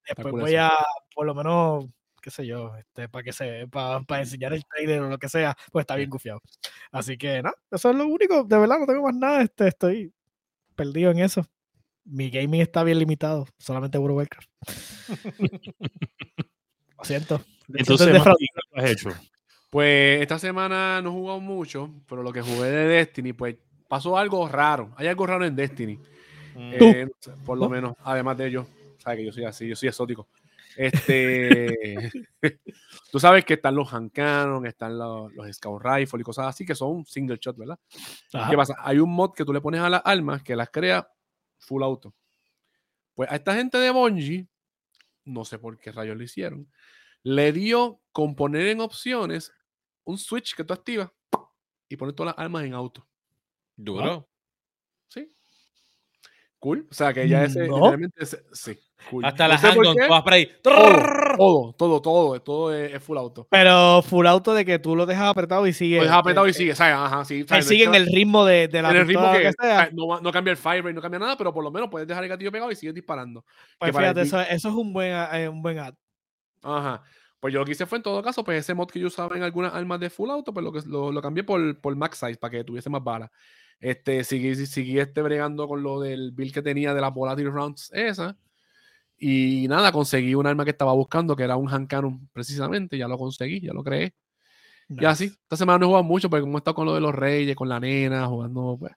[0.08, 0.72] después voy a,
[1.14, 1.86] por lo menos,
[2.22, 5.58] qué sé yo, este, para que se, para enseñar el trailer o lo que sea,
[5.72, 6.42] pues está bien gufiado.
[6.92, 10.14] Así que nada, eso es lo único, de verdad, no tengo más nada, este, estoy
[10.76, 11.46] perdido en eso.
[12.06, 14.50] Mi gaming está bien limitado, solamente World of Warcraft.
[16.98, 17.42] Lo siento.
[17.74, 19.10] Entonces, de Mati, ¿qué has hecho?
[19.70, 23.56] Pues esta semana no he jugado mucho, pero lo que jugué de Destiny, pues
[23.88, 24.94] pasó algo raro.
[24.96, 26.00] Hay algo raro en Destiny.
[26.56, 26.78] Mm.
[26.78, 26.86] Tú.
[26.86, 27.08] Eh,
[27.44, 27.70] por lo ¿No?
[27.70, 28.68] menos, además de ello,
[28.98, 30.28] sabes que yo soy así, yo soy exótico.
[30.76, 32.12] Este,
[33.12, 36.66] tú sabes que están los hand cannon, están los, los scout rifle y cosas así
[36.66, 37.80] que son single shot, ¿verdad?
[38.34, 38.50] Ajá.
[38.50, 38.76] ¿Qué pasa?
[38.80, 41.08] Hay un mod que tú le pones a las armas que las crea
[41.58, 42.14] full auto.
[43.14, 44.48] Pues a esta gente de Bungie,
[45.26, 46.72] no sé por qué rayos lo hicieron,
[47.24, 49.52] le dio con poner en opciones
[50.06, 51.12] un switch que tú activas
[51.90, 53.08] y poner todas las armas en auto.
[53.78, 54.30] Duro.
[55.10, 55.32] ¿Sí?
[56.60, 56.88] Cool.
[56.90, 57.68] O sea que ya ese.
[57.68, 57.76] No.
[57.78, 58.78] literalmente ese- sí.
[59.10, 59.26] Cool.
[59.26, 60.50] Hasta No las handguns, vas por ahí.
[60.62, 60.84] Todo,
[61.38, 63.48] todo, todo, todo, todo es, es full auto.
[63.50, 65.98] Pero full auto de que tú lo dejas apretado y sigue.
[65.98, 66.96] Lo dejas apretado y sigue, ¿sabes?
[66.96, 67.46] Ajá, sí.
[67.48, 69.90] es sigue en el ritmo de, de la en el ritmo que, sea.
[69.94, 72.24] no, no cambia el fire rate, no cambia nada, pero por lo menos puedes dejar
[72.24, 73.46] el gatillo pegado y sigues disparando.
[73.78, 75.94] Pues fíjate, eso, eso es un buen, eh, un buen ad.
[76.64, 77.04] Ajá.
[77.40, 79.36] Pues yo lo que hice fue en todo caso, pues ese mod que yo usaba
[79.36, 82.18] en algunas armas de full auto, pues lo, que, lo, lo cambié por, por max
[82.18, 83.30] size para que tuviese más balas.
[83.80, 87.92] Este, seguí, seguí este bregando con lo del build que tenía de las volatile rounds
[87.94, 88.36] esa.
[89.18, 93.08] Y nada, conseguí un arma que estaba buscando, que era un hand cannon precisamente, ya
[93.08, 94.14] lo conseguí, ya lo creé.
[94.90, 97.02] Y así, esta semana no he jugado mucho, porque como he estado con lo de
[97.02, 98.94] los reyes, con la nena, jugando pues,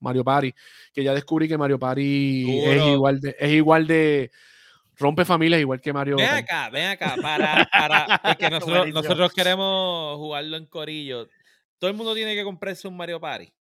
[0.00, 0.52] Mario Party,
[0.92, 4.30] que ya descubrí que Mario Party es igual de, es igual de
[4.96, 10.16] rompe familias, igual que Mario Ven acá, ven acá, para, para, porque nosotros, nosotros queremos
[10.16, 11.28] jugarlo en corillo.
[11.78, 13.52] Todo el mundo tiene que comprarse un Mario Party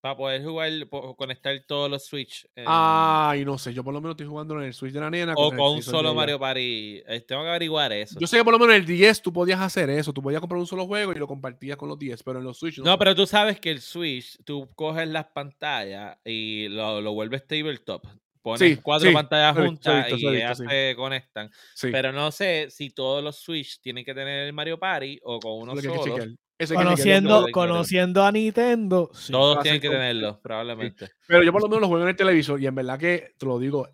[0.00, 0.70] para poder jugar,
[1.16, 2.46] conectar todos los Switch.
[2.66, 5.34] Ay, no sé, yo por lo menos estoy jugando en el Switch de la nena.
[5.36, 6.14] o con un solo.
[6.14, 7.02] Mario Party.
[7.06, 8.18] Eh, Tengo que averiguar eso.
[8.18, 10.40] Yo sé que por lo menos en el 10 tú podías hacer eso, tú podías
[10.40, 12.84] comprar un solo juego y lo compartías con los 10, pero en los Switch no.
[12.84, 17.46] No, pero tú sabes que el Switch, tú coges las pantallas y lo, lo vuelves
[17.46, 18.06] tabletop.
[18.42, 20.76] Pones Sí, cuatro sí, pantallas juntas visto, y ellas visto, sí.
[20.76, 21.50] se conectan.
[21.74, 25.38] Sí, Pero no sé si todos los Switch tienen que tener el Mario Party o
[25.38, 26.24] con uno solo.
[26.68, 29.32] Conociendo, que conociendo a Nintendo, sí.
[29.32, 31.08] Todos tienen que tenerlo, probablemente.
[31.26, 33.46] Pero yo por lo menos lo juego en el televisor y en verdad que, te
[33.46, 33.88] lo digo,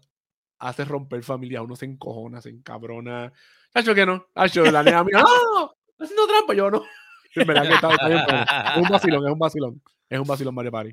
[0.59, 3.33] hace romper familia, uno se encojona, se encabrona.
[3.73, 5.71] Hacho que no, Hacho, la nena mía, ¡ah!
[5.99, 6.83] Haciendo trampa, yo no.
[7.37, 8.21] En verdad que está, está bien.
[8.21, 9.83] Es un vacilón, es un vacilón.
[10.09, 10.93] Es un vacilón Mario Party.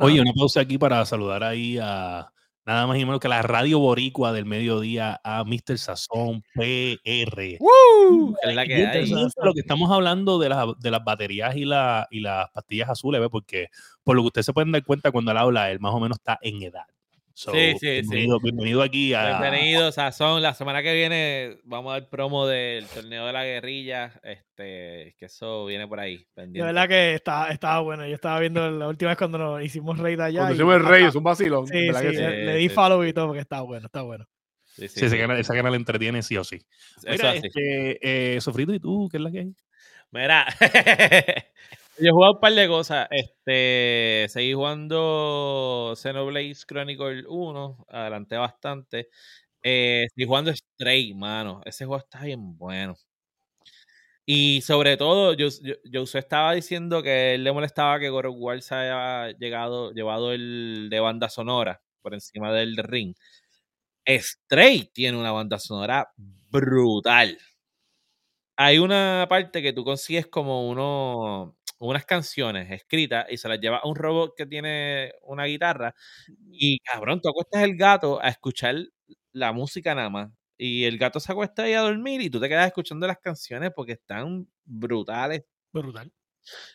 [0.00, 2.32] Oye, una pausa aquí para saludar ahí a
[2.68, 5.78] nada más y menos que la radio boricua del mediodía a Mr.
[5.78, 7.56] Sazón PR.
[7.60, 8.36] ¡Woo!
[8.42, 9.02] Es la que Bien hay.
[9.04, 12.90] interesante lo que estamos hablando de, las de las baterías y, la, y las pastillas
[12.90, 13.30] azules, ¿ve?
[13.30, 13.68] porque
[14.04, 16.18] por lo que ustedes se pueden dar cuenta cuando él habla, él más o menos
[16.18, 16.84] está en edad.
[17.38, 17.86] So, Sí, sí, sí.
[18.00, 19.38] bienvenido, bienvenido aquí a...
[19.38, 20.42] Bienvenidos, Sazón.
[20.42, 24.12] La semana que viene vamos a dar promo del torneo de la guerrilla.
[24.24, 26.16] Este, que eso viene por ahí.
[26.16, 26.66] De Pendiente.
[26.66, 28.04] verdad que estaba, estaba bueno.
[28.08, 30.40] Yo estaba viendo la última vez cuando nos hicimos raid allá.
[30.40, 31.66] Cuando y hicimos el es un vacilón.
[31.72, 34.24] en Sí, sí, le, le di sí, follow y todo porque está bueno, está bueno.
[34.64, 35.20] Sí, sí, Sí, ese sí.
[35.22, 36.56] canal, ese canal entretiene sí o sí.
[36.56, 37.42] Eso Mira, así.
[37.46, 39.08] este, eh, Sofrito, ¿y tú?
[39.12, 39.54] ¿Qué es la que hay?
[40.10, 40.44] Mira,
[42.00, 43.08] yo he jugado un par de cosas.
[43.10, 49.08] Este, seguí jugando Xenoblade Chronicle 1, adelanté bastante.
[49.62, 51.60] Eh, seguí jugando Stray, mano.
[51.64, 52.96] Ese juego está bien bueno.
[54.26, 58.60] Y sobre todo, yo, yo, yo estaba diciendo que él le molestaba que God of
[58.62, 63.14] se haya llegado, llevado el de banda sonora por encima del ring.
[64.08, 66.10] Stray tiene una banda sonora
[66.50, 67.38] brutal
[68.60, 73.78] hay una parte que tú consigues como uno, unas canciones escritas y se las lleva
[73.78, 75.94] a un robot que tiene una guitarra
[76.50, 78.76] y cabrón, tú acuestas el gato a escuchar
[79.32, 82.48] la música nada más y el gato se acuesta ahí a dormir y tú te
[82.48, 85.44] quedas escuchando las canciones porque están brutales.
[85.72, 86.12] Brutal.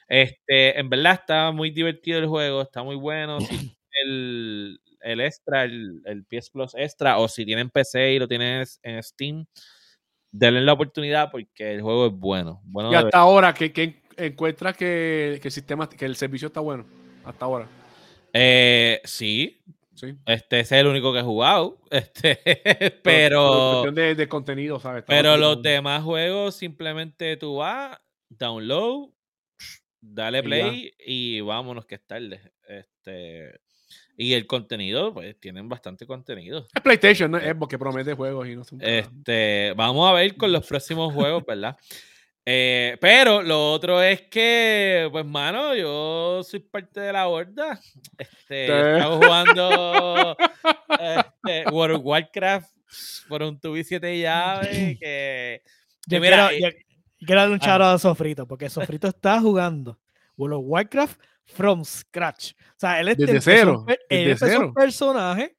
[0.07, 3.39] Este, en verdad está muy divertido el juego, está muy bueno.
[3.41, 3.47] Si
[4.05, 8.79] el, el extra, el, el PS Plus extra, o si tienen PC y lo tienes
[8.83, 9.45] en Steam,
[10.31, 12.61] denle la oportunidad porque el juego es bueno.
[12.65, 16.59] bueno Y hasta ahora, que, que encuentras que, que el sistema, que el servicio está
[16.59, 16.85] bueno.
[17.23, 17.67] Hasta ahora.
[18.33, 19.61] Eh, sí,
[19.95, 20.15] Sí.
[20.25, 21.77] este es el único que he jugado.
[21.91, 22.39] Este,
[23.03, 25.01] pero, cuestión de, de contenido, ¿sabes?
[25.03, 27.99] Está pero los demás juegos simplemente tú vas,
[28.29, 29.09] download,
[30.01, 32.41] dale play y vámonos que es tarde.
[32.67, 33.59] Este,
[34.17, 36.65] y el contenido, pues tienen bastante contenido.
[36.73, 37.37] Es PlayStation, ¿no?
[37.37, 38.85] Es porque promete juegos y no carajo.
[38.85, 41.77] Este, vamos a ver con los próximos juegos, ¿verdad?
[42.45, 47.79] Eh, pero lo otro es que, pues, mano, yo soy parte de la horda.
[48.17, 48.93] Este, ¿Qué?
[48.97, 50.37] estamos jugando
[50.99, 52.69] este, World of Warcraft
[53.29, 54.99] por un tubi 7 llaves.
[54.99, 55.61] Que,
[56.05, 56.75] Yo que mira, quiero, eh,
[57.19, 57.65] yo quiero darle un ah.
[57.65, 59.97] charo a Sofrito, porque Sofrito está jugando
[60.35, 62.51] World of Warcraft from scratch.
[62.51, 64.73] O sea, él, Desde empezó cero, un él desde empezó un cero.
[64.73, 65.55] personaje,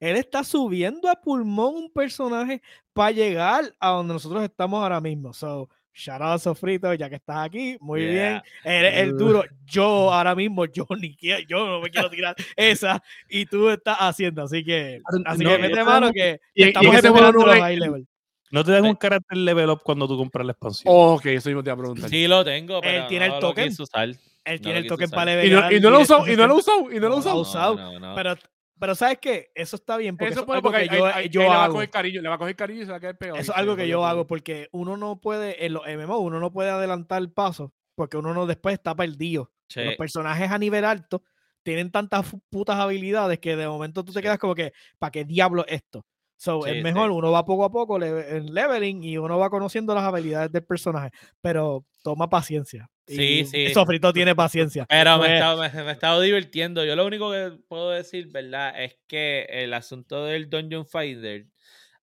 [0.00, 2.62] él está subiendo a pulmón un personaje
[2.92, 5.32] para llegar a donde nosotros estamos ahora mismo.
[5.32, 8.12] So, shout out a Sofrito, ya que estás aquí, muy bien.
[8.14, 8.44] Yeah.
[8.64, 9.44] Eres el duro.
[9.64, 13.96] Yo ahora mismo, yo ni quiero, yo no me quiero tirar esa y tú estás
[13.98, 17.48] haciendo, así que, así no, que mete mano que y- y estamos en no los
[17.48, 18.06] hay- high level.
[18.50, 18.90] No te dan Ay.
[18.90, 20.84] un carácter level up cuando tú compras la expansión.
[20.96, 22.08] Ok, eso mismo te iba a preguntar.
[22.08, 23.64] Sí lo tengo, pero tiene el no lo token.
[23.64, 26.36] Él No tiene lo el token para Y no, y no lo he usado, y
[26.36, 27.40] no lo he usado, y no lo he No, no, usado.
[27.40, 27.74] usado.
[27.76, 28.14] no, no.
[28.14, 28.36] Pero,
[28.78, 29.50] pero ¿sabes qué?
[29.54, 31.64] Eso está bien porque Eso eso, puede es algo porque que yo, le va a
[31.64, 31.74] hago.
[31.74, 33.38] coger cariño, le va a coger cariño y se va a quedar pegado.
[33.38, 36.52] Eso es algo que yo hago porque uno no puede, en los MMO, uno no
[36.52, 39.50] puede adelantar el paso porque uno no después está perdido.
[39.68, 39.82] Sí.
[39.84, 41.22] Los personajes a nivel alto
[41.62, 45.64] tienen tantas putas habilidades que de momento tú te quedas como que, ¿para qué diablo
[45.66, 46.06] es esto?
[46.36, 46.82] So, Sí, es sí.
[46.82, 50.64] mejor, uno va poco a poco en leveling y uno va conociendo las habilidades del
[50.64, 51.10] personaje,
[51.40, 52.88] pero toma paciencia.
[53.06, 53.72] Sí, sí.
[53.72, 54.86] Sofrito tiene paciencia.
[54.88, 56.84] Pero me Pues, he, estado, me, me he estado divirtiendo.
[56.84, 58.82] Yo lo único que puedo decir, ¿verdad?
[58.82, 61.46] Es que el asunto del Dungeon Finder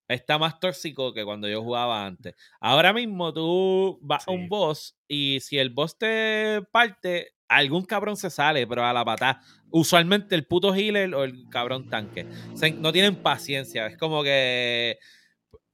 [0.08, 2.36] está más tóxico que cuando yo jugaba antes.
[2.60, 8.18] Ahora mismo tú vas a un boss y si el boss te parte, algún cabrón
[8.18, 9.42] se sale, pero a la patada.
[9.70, 12.26] Usualmente el puto healer o el cabrón tanque.
[12.78, 13.88] No tienen paciencia.
[13.88, 15.00] Es como que...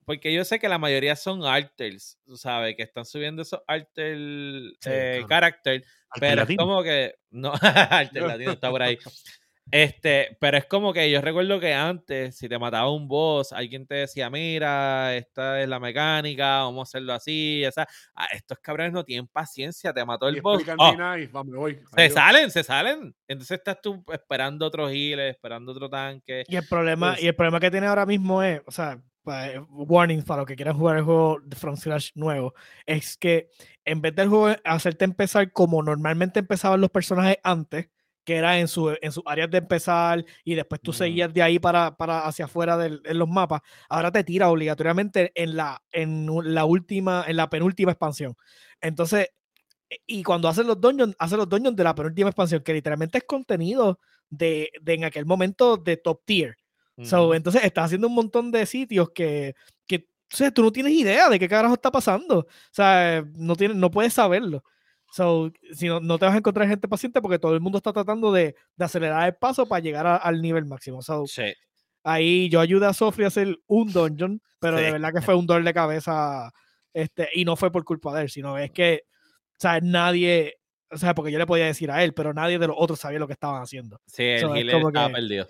[0.09, 2.75] Porque yo sé que la mayoría son alters, ¿sabes?
[2.75, 5.27] Que están subiendo esos alter Sí, eh, claro.
[5.27, 5.83] character,
[6.19, 7.13] pero es como que.
[7.29, 7.53] No,
[7.91, 8.97] alter latino está por ahí.
[9.71, 13.85] Este, pero es como que yo recuerdo que antes, si te mataba un boss, alguien
[13.85, 17.87] te decía, mira, esta es la mecánica, vamos a hacerlo así, esa.
[18.15, 20.61] Ah, estos cabrones no tienen paciencia, te mató Y el boss.
[20.67, 21.79] explican Oh, y vamos, voy.
[21.95, 23.13] se salen, se salen.
[23.27, 26.45] Entonces estás tú esperando otro healer, esperando otro tanque.
[26.47, 28.99] Y el problema, Pues- y el problema que tiene ahora mismo es, o sea,
[29.31, 32.53] eh, warning para los que quieran jugar el juego de From Scratch nuevo,
[32.85, 33.49] es que
[33.85, 37.89] en vez del juego hacerte empezar como normalmente empezaban los personajes antes,
[38.25, 41.57] que era en, su, en sus áreas de empezar y después tú seguías de ahí
[41.59, 46.65] para, para hacia afuera en los mapas, ahora te tira obligatoriamente en la, en la
[46.65, 48.35] última, en la penúltima expansión.
[48.81, 49.29] Entonces,
[49.89, 53.19] e- y cuando hacen los dungeons, hacen los dungeons de la penúltima expansión, que literalmente
[53.19, 53.99] es contenido
[54.29, 56.57] de, de en aquel momento de top tier.
[57.03, 59.55] So, entonces estás haciendo un montón de sitios que,
[59.87, 62.39] que o sea, tú no tienes idea de qué carajo está pasando.
[62.39, 64.63] O sea, no, tienes, no puedes saberlo.
[65.11, 67.91] So, si no, no te vas a encontrar gente paciente porque todo el mundo está
[67.93, 71.01] tratando de, de acelerar el paso para llegar a- al nivel máximo.
[71.01, 71.51] So, Sí.
[72.03, 74.91] ahí yo ayudé a Sofri a hacer un dungeon, pero de Sí.
[74.91, 76.51] verdad que fue un dolor de cabeza.
[76.93, 80.55] Este, y no fue por culpa de él, sino es que, o sea, nadie,
[80.91, 83.19] o sea, porque yo le podía decir a él, pero nadie de los otros sabía
[83.19, 83.99] lo que estaban haciendo.
[84.05, 85.47] Sí, el So, es como estaba que- perdido.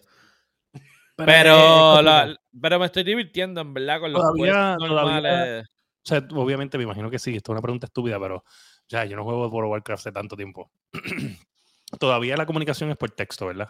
[1.26, 2.02] Pero, Pero, complicado.
[2.02, 5.62] la- pero me estoy divirtiendo, en verdad, con los Todavía- todavía-.
[5.62, 8.44] O sea, obviamente me imagino que sí, esto es una pregunta estúpida, pero
[8.88, 10.72] ya, yo no juego World of Warcraft hace tanto tiempo.
[12.00, 13.70] Todavía la comunicación es por texto, ¿verdad?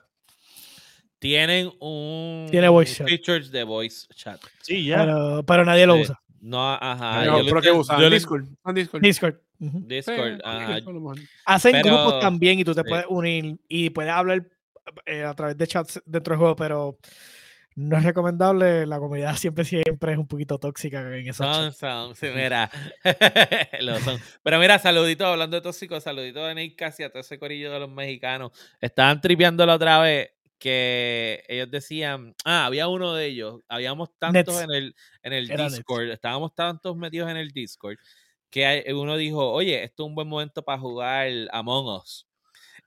[1.20, 3.08] Tienen un Tiene voice chat.
[3.08, 4.40] features de voice chat.
[4.62, 5.00] Sí, ya.
[5.00, 6.02] pero, pero nadie lo Sí.
[6.04, 6.22] usa.
[6.42, 7.26] No, ajá.
[7.26, 8.10] No, yo lo pero ¿qué inten- usan?
[8.12, 8.46] Discord.
[8.74, 9.02] Discord.
[9.02, 9.36] Discord.
[9.60, 9.80] ujú.
[9.86, 10.78] Discord, Sí, ajá.
[11.46, 12.88] Hacen Pero- grupos también y tú te sí.
[12.88, 14.48] puedes unir y puedes hablar
[15.06, 16.98] eh, a través de chats dentro del juego, pero
[17.80, 18.86] no es recomendable.
[18.86, 22.70] La comunidad siempre, siempre es un poquito tóxica en esos Son, son, sí, mira.
[23.80, 24.20] Lo son.
[24.44, 27.80] Pero mira, saludito, hablando de tóxicos, saludito de Nate Casi a todo ese corillo de
[27.80, 28.52] los mexicanos.
[28.82, 34.56] Estaban tripeando la otra vez que ellos decían, ah, había uno de ellos, habíamos tantos
[34.56, 34.64] Nets.
[34.64, 35.78] en el, en el Era Nets.
[35.78, 37.96] Discord, estábamos tantos metidos en el Discord,
[38.50, 42.28] que uno dijo, oye, esto es un buen momento para jugar Among Us.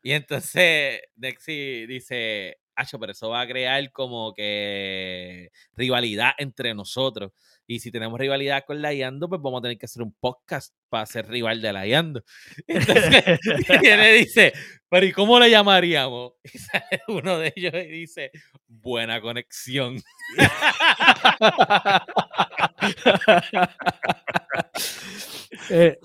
[0.03, 7.33] Y entonces Nexi dice, Acho, pero eso va a crear como que rivalidad entre nosotros.
[7.67, 11.07] Y si tenemos rivalidad con Layando, pues vamos a tener que hacer un podcast para
[11.07, 12.25] ser rival de Layando.
[12.67, 13.39] Entonces,
[13.83, 14.53] y él le dice,
[14.89, 16.33] pero ¿y cómo le llamaríamos?
[16.53, 18.31] Y sale uno de ellos y dice,
[18.67, 20.03] buena conexión.
[25.71, 25.99] Eh,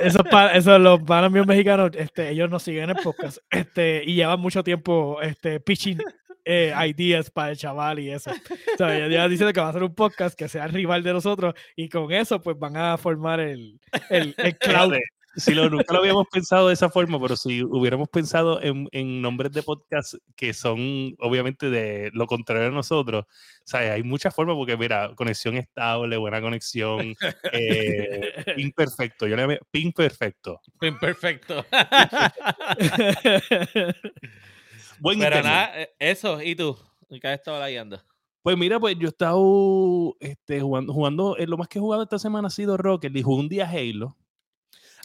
[0.00, 0.22] esos,
[0.54, 4.40] esos los panos míos mexicanos, este, ellos nos siguen en el podcast este, y llevan
[4.40, 6.02] mucho tiempo este, pitching
[6.44, 8.30] eh, ideas para el chaval y eso.
[8.30, 11.02] O sea, ellos llevan diciendo que va a hacer un podcast que sea el rival
[11.02, 13.78] de nosotros y con eso pues van a formar el,
[14.10, 14.94] el, el cloud.
[15.36, 19.20] Si lo, nunca lo habíamos pensado de esa forma, pero si hubiéramos pensado en, en
[19.20, 23.26] nombres de podcast que son obviamente de lo contrario a nosotros,
[23.64, 23.90] ¿sabes?
[23.90, 27.14] Hay muchas formas porque, mira, conexión estable, buena conexión,
[27.52, 29.26] eh, pin perfecto.
[29.26, 30.60] Yo le llamé pin perfecto.
[31.00, 31.64] Perfecto.
[34.98, 35.44] Buen Pero internet.
[35.44, 36.78] nada, eh, eso, ¿y tú?
[37.10, 38.00] ¿Y qué has estado Layando?
[38.42, 42.04] Pues mira, pues yo he estado este, jugando, jugando eh, lo más que he jugado
[42.04, 44.16] esta semana ha sido Rocket League, jugué un día Halo.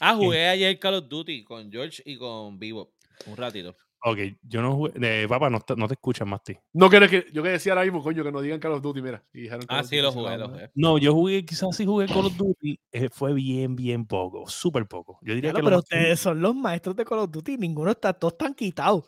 [0.02, 2.92] Ah, jugué ayer Call of Duty con George y con Vivo.
[3.28, 3.76] Un ratito.
[4.04, 6.58] Ok, yo no jugué, eh, papá, no, te- no te escuchas más, ti.
[6.74, 9.00] No quiero que yo que decía ahora mismo, coño, que no digan Call of Duty,
[9.00, 9.24] mira.
[9.32, 10.72] y dijeron Call Ah, of sí, Duty, lo jugué, lo jugué.
[10.74, 14.88] No, yo jugué, quizás sí jugué Call of Duty, eh, fue bien, bien poco, súper
[14.88, 15.20] poco.
[15.22, 18.12] Yo diría Diablo, que pero ustedes son los maestros de Call of Duty, ninguno está,
[18.12, 19.04] todos están quitados.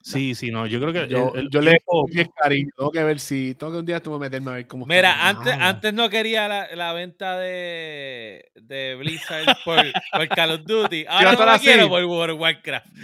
[0.00, 2.70] Sí, sí, no, yo creo que Yo, el- el yo le bien cariño.
[2.76, 3.54] Tengo que ver si.
[3.56, 4.86] Tengo que un día tuve que meterme a ver cómo.
[4.86, 5.28] Mira, está.
[5.28, 5.68] antes, Nada.
[5.68, 9.76] antes no quería la, la venta de, de Blizzard por,
[10.12, 11.04] por Call of Duty.
[11.08, 12.86] Ahora no la quiero por World of Warcraft.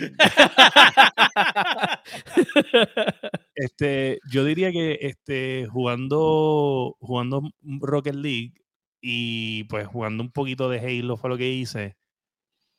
[3.55, 8.53] Este, yo diría que este, jugando, jugando Rocket League
[9.01, 11.97] y pues jugando un poquito de Halo fue lo que hice.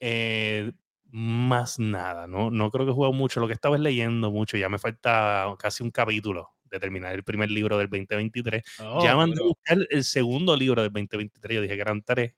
[0.01, 0.71] eh,
[1.15, 2.51] más nada, ¿no?
[2.51, 3.39] No creo que he jugado mucho.
[3.39, 4.57] Lo que estaba es leyendo mucho.
[4.57, 8.61] Ya me falta casi un capítulo de terminar el primer libro del 2023.
[9.01, 11.55] ya mandé a buscar el segundo libro del 2023.
[11.55, 12.33] Yo dije eran tres.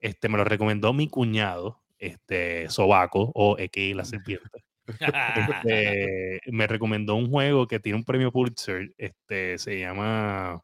[0.00, 4.64] Este, me lo recomendó mi cuñado, este, Sobaco, o X la serpiente.
[4.86, 8.94] Este, me recomendó un juego que tiene un premio Pulitzer.
[8.96, 10.62] Este, se llama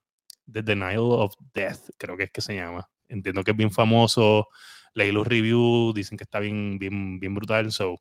[0.50, 2.88] The Denial of Death, creo que es que se llama.
[3.08, 4.48] Entiendo que es bien famoso.
[4.94, 7.72] Leí los reviews, dicen que está bien, bien, bien brutal.
[7.72, 7.96] So,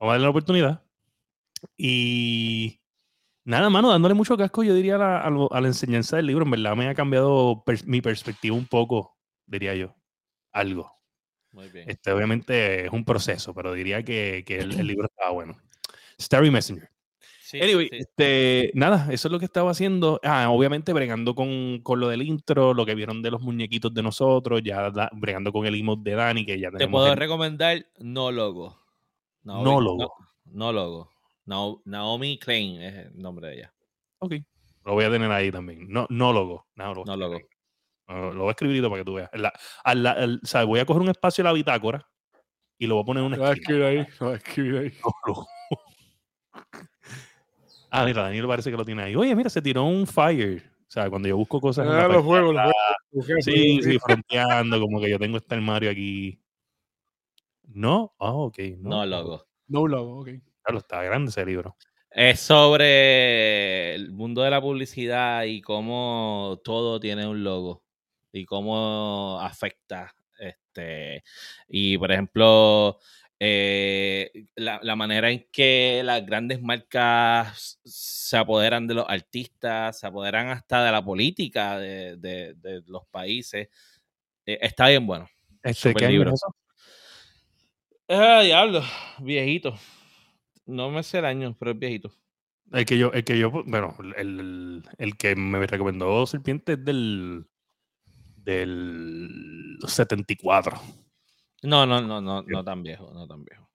[0.00, 0.82] vamos a darle la oportunidad.
[1.76, 2.80] Y
[3.44, 6.26] nada, mano, dándole mucho casco, yo diría a la, a lo- a la enseñanza del
[6.26, 6.44] libro.
[6.44, 9.16] En verdad me ha cambiado mi perspectiva un poco,
[9.46, 9.94] diría yo.
[10.52, 10.92] Algo.
[11.52, 11.90] Muy bien.
[11.90, 15.56] Este, obviamente es un proceso, pero diría que, que el, el libro estaba bueno.
[16.20, 16.90] Starry Messenger.
[17.52, 17.96] Sí, Anyway, sí.
[17.98, 20.18] este, nada, eso es lo que estaba haciendo.
[20.24, 24.02] Ah, obviamente bregando con, con lo del intro, lo que vieron de los muñequitos de
[24.02, 27.84] nosotros, ya da- bregando con el emote de Dani, que ya Te puedo el- recomendar
[27.98, 28.78] No Logo.
[29.42, 30.14] No No Logo.
[30.46, 31.10] No, Logo.
[31.44, 33.74] Nao- Naomi Klein es el nombre de ella.
[34.20, 34.34] Ok.
[34.86, 35.86] Lo voy a tener ahí también.
[35.90, 36.66] No, no logo.
[36.76, 37.38] No, lo, No Logo.
[38.08, 39.30] lo voy a escribir ahorita para que tú veas.
[39.34, 39.52] La-
[39.84, 42.08] a la- el- o sea, voy a coger un espacio de la bitácora
[42.78, 43.88] y lo voy a poner en una Lo voy a esquina.
[43.90, 44.06] escribir ahí.
[44.20, 44.92] Lo voy a escribir ahí.
[45.04, 45.46] No Logo.
[47.94, 49.14] Ah, mira, Daniel parece que lo tiene ahí.
[49.14, 50.62] Oye, mira, se tiró un fire.
[50.88, 51.86] O sea, cuando yo busco cosas.
[51.86, 52.72] en la Ah, los juegos, los
[53.22, 53.44] juegos.
[53.44, 56.40] Sí, sí, fronteando, como que yo tengo este armario aquí.
[57.64, 58.58] No, ah, ok.
[58.78, 59.46] No, No Logo.
[59.68, 60.28] No logo, ok.
[60.62, 61.76] Claro, está grande ese libro.
[62.10, 67.84] Es sobre el mundo de la publicidad y cómo todo tiene un logo
[68.32, 70.14] y cómo afecta.
[70.38, 71.22] Este,
[71.68, 72.98] y por ejemplo,
[73.44, 80.06] eh, la, la manera en que las grandes marcas se apoderan de los artistas, se
[80.06, 83.68] apoderan hasta de la política de, de- de los países.
[84.46, 85.26] Eh, está bien bueno.
[85.60, 86.32] Este, ¿qué libro.
[86.32, 86.40] es?
[88.08, 88.82] Ah, diablo,
[89.18, 89.74] viejito.
[90.66, 92.12] No me sé el año, pero es viejito.
[92.72, 96.84] El que yo, el que yo, bueno, el, el- el que me recomendó Serpiente es
[96.84, 97.46] del
[98.36, 100.80] del 74.
[101.62, 103.68] No, no, no, no, no tan viejo, no tan viejo.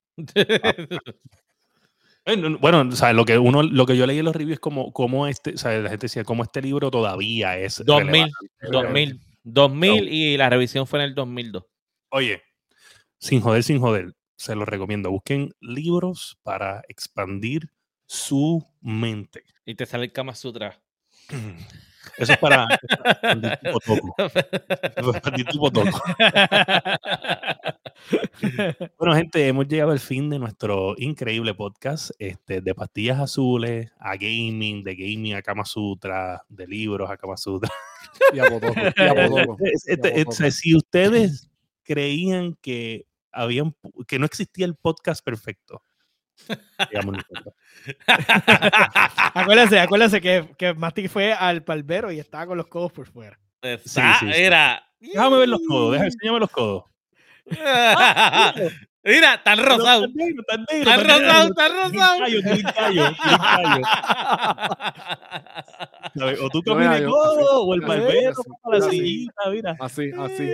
[2.25, 4.35] Eh, no, no, Bueno, o sea, lo que uno, lo que yo leí en los
[4.35, 7.81] reviews es como, como este, o sea, la gente decía cómo este libro todavía es
[7.85, 8.29] 2000,
[8.59, 8.69] relevante.
[8.69, 11.63] 2000, 2000 y la revisión fue en el 2002.
[12.09, 12.41] Oye,
[13.17, 15.09] sin joder, sin joder, se los recomiendo.
[15.09, 17.69] Busquen libros para expandir
[18.05, 19.43] su mente.
[19.65, 20.79] Y te sale el Kama Sutra.
[22.17, 24.15] Eso es para expandir tu potoco.
[24.95, 25.37] Eso es para.
[28.97, 34.15] Bueno, gente, hemos llegado al fin de nuestro increíble podcast este, de pastillas azules a
[34.15, 37.71] gaming, de gaming a Kama Sutra, de libros a Kama Sutra.
[38.33, 39.47] Y a y a
[39.87, 41.49] este, si ustedes
[41.83, 43.75] creían que habían
[44.07, 45.81] que no existía el podcast perfecto,
[49.33, 53.39] acuérdense, acuérdense que, que Mati fue al palbero y estaba con los codos por fuera.
[53.61, 54.41] Está- sí, sí.
[54.41, 54.83] Mira.
[54.99, 56.83] Déjame ver los codos, déjame, enséñame los codos.
[59.03, 60.01] Mira, tan rosado.
[60.01, 62.25] Tan negro, tan negro, Tan tan rosado, tan rosado.
[62.25, 63.05] Eres gallo.
[66.15, 66.39] ¿Sabes?
[66.41, 68.97] O tú No, caminas yo- codo, o el así, barbero, así, para la así.
[68.97, 69.77] sillita, mira.
[69.79, 70.49] Así, así.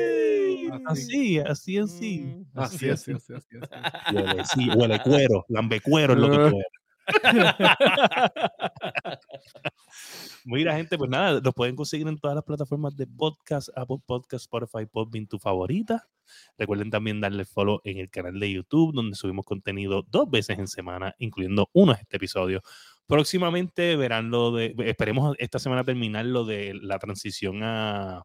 [0.86, 2.20] Así, así, así.
[2.20, 2.46] Mm.
[2.56, 3.58] Así, así, así, así.
[3.60, 4.16] así.
[4.16, 6.66] Huele, sí, huele cuero, lambe cuero es lo que tú eres.
[10.46, 14.44] Mira, gente, pues nada, los pueden conseguir en todas las plataformas de podcast, Apple Podcast,
[14.44, 16.08] Spotify, Podbean, tu favorita.
[16.58, 20.68] Recuerden también darle follow en el canal de YouTube, donde subimos contenido dos veces en
[20.68, 22.62] semana, incluyendo uno de este episodio.
[23.08, 28.24] Próximamente verán lo de, esperemos esta semana terminar lo de la transición a,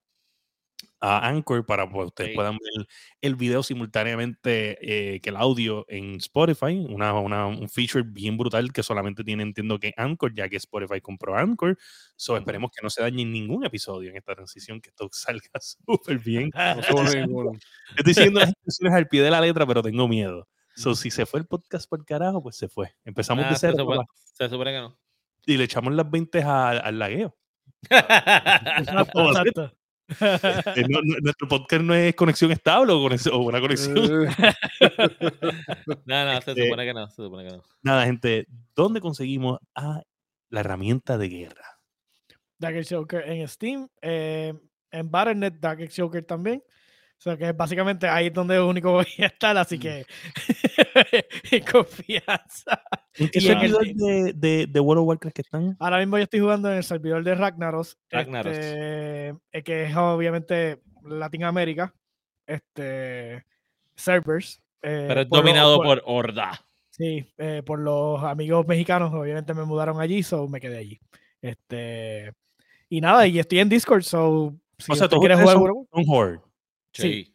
[1.00, 2.34] a Anchor para que ustedes Sí.
[2.36, 2.86] puedan ver
[3.20, 4.78] el video simultáneamente
[5.14, 9.42] eh, que el audio en Spotify, una, una- un feature bien brutal que solamente tiene,
[9.44, 11.78] entiendo que Anchor, ya que Spotify compró Anchor.
[12.16, 16.18] So, esperemos que no se dañe ningún episodio en esta transición, que esto salga súper
[16.18, 16.50] bien.
[16.54, 17.52] No.
[17.96, 20.48] Estoy siguiendo las instrucciones al pie de la letra, pero tengo miedo.
[20.74, 22.94] So, si se fue el podcast por carajo, pues se fue.
[23.04, 24.98] Empezamos Ah, de se, cero supone, papá, se supone que no.
[25.46, 27.36] y le echamos las 20 al, al lagueo.
[30.20, 33.96] Eh, no- no- nuestro podcast no es conexión estable o, conexión- o una conexión.
[33.98, 34.28] Eh,
[36.06, 37.62] No, no, se Este- supone que no, se supone que no.
[37.82, 40.02] Nada, gente, ¿dónde conseguimos a
[40.50, 41.78] la herramienta de guerra?
[42.58, 44.54] Dagger Joker en Steam, eh,
[44.90, 46.62] en Battle.net Dagger Joker también.
[47.18, 49.80] O sea que básicamente ahí es donde único voy a estar, así Mm.
[49.80, 50.06] que
[51.70, 52.80] confianza.
[53.18, 55.76] ¿En qué Y en el- servidor de, de, de World of Warcraft que están?
[55.80, 58.52] Ahora mismo yo estoy jugando en el servidor de Ragnaros, Ragnaros.
[58.56, 61.92] este, eh, que es obviamente Latinoamérica,
[62.46, 63.44] este,
[63.96, 64.62] servers.
[64.82, 66.60] eh, Pero es por dominado por- por Horda.
[66.90, 71.00] Sí, eh, por los amigos mexicanos, obviamente me mudaron allí, so me quedé allí.
[71.40, 72.32] Este,
[72.88, 75.54] y nada, y estoy en Discord, so si O sea, usted todos quiere ustedes jugar
[75.54, 76.40] son, World of War- son Horde.
[76.92, 77.02] Sí.
[77.02, 77.24] Sí.
[77.24, 77.34] sí,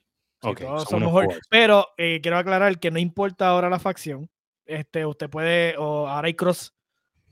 [0.50, 1.28] Ok, todos son somos Horde.
[1.28, 1.40] Horde.
[1.50, 4.30] Pero eh, quiero aclarar que no importa ahora la facción.
[4.66, 6.74] Este, usted puede, o ahora hay cross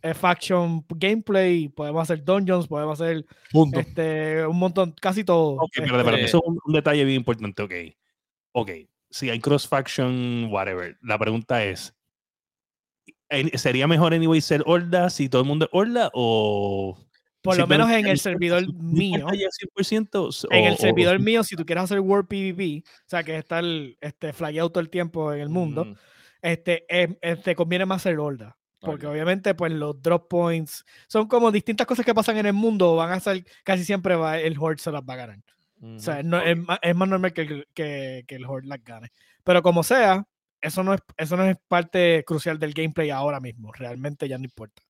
[0.04, 3.80] eh, faction gameplay, podemos hacer dungeons, podemos hacer Punto.
[3.80, 5.54] este, un montón, casi todo.
[5.56, 7.62] Ok, Este- Eso es un, un detalle bien importante.
[7.62, 7.74] Ok.
[8.54, 8.70] Ok.
[9.10, 10.98] Si hay cross-faction, whatever.
[11.02, 11.94] La pregunta es:
[13.30, 16.98] ¿en- ¿sería mejor, anyway, ser Horda si todo el mundo es Horda o.
[17.44, 19.26] Por lo menos en el servidor mío.
[19.34, 20.30] ya 100%?
[20.30, 23.60] o- En el servidor mío, si tú quieres hacer World PvP, o sea, que está
[23.60, 25.96] el este, flagueado todo el tiempo en el mundo, Mm,
[26.42, 28.58] este, em- eh, te conviene más ser Horda.
[28.80, 29.14] Porque Horda.
[29.14, 32.96] obviamente, pues los drop points son como distintas cosas que pasan en el mundo.
[32.96, 35.40] Van a ser casi siempre va, el Horde se las va a ganar.
[35.84, 39.12] O sea, no- es, más, es más normal que, que, que el Horde las gane.
[39.44, 40.26] Pero como sea,
[40.62, 43.72] eso no, es, eso no es parte crucial del gameplay ahora mismo.
[43.72, 44.82] Realmente ya no importa.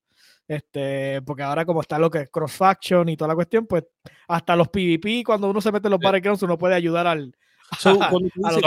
[0.48, 3.84] Este, porque ahora como está lo que es cross faction y toda la cuestión, pues
[4.28, 6.04] hasta los PvP, cuando uno se mete en los Sí.
[6.04, 7.34] battlegrounds, uno puede ayudar al,
[7.78, 8.62] So, cuando tú dices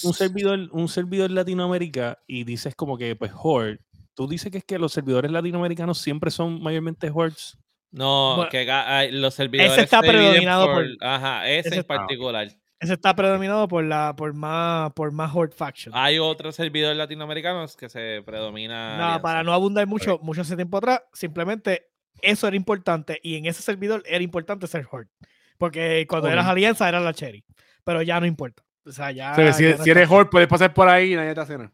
[0.00, 3.78] que un servidor, un servidor Latinoamérica y dices como que, pues, Horde,
[4.14, 7.56] tú dices que es que los servidores latinoamericanos siempre son mayormente Hordes.
[7.90, 11.96] No, Bueno, que los servidores está se dividen predominado por- Ajá, ese, ese en está-
[11.96, 12.48] particular.
[12.80, 15.94] Ese está predominado por la por más por más Horde faction.
[15.96, 18.96] Hay otros servidores latinoamericanos que se predomina.
[18.98, 19.22] No, alianza.
[19.22, 21.86] para no abundar mucho, mucho hace tiempo atrás, simplemente
[22.20, 25.08] eso era importante y en ese servidor era importante ser Horde.
[25.56, 26.50] Porque cuando eras Ok.
[26.50, 27.44] alianza era la Cherry.
[27.84, 28.62] Pero ya no importa.
[28.86, 29.32] O sea, ya.
[29.32, 31.16] O sea, que si, ya no si está- eres Horde, puedes pasar por ahí y
[31.16, 31.72] nadie te hace nada.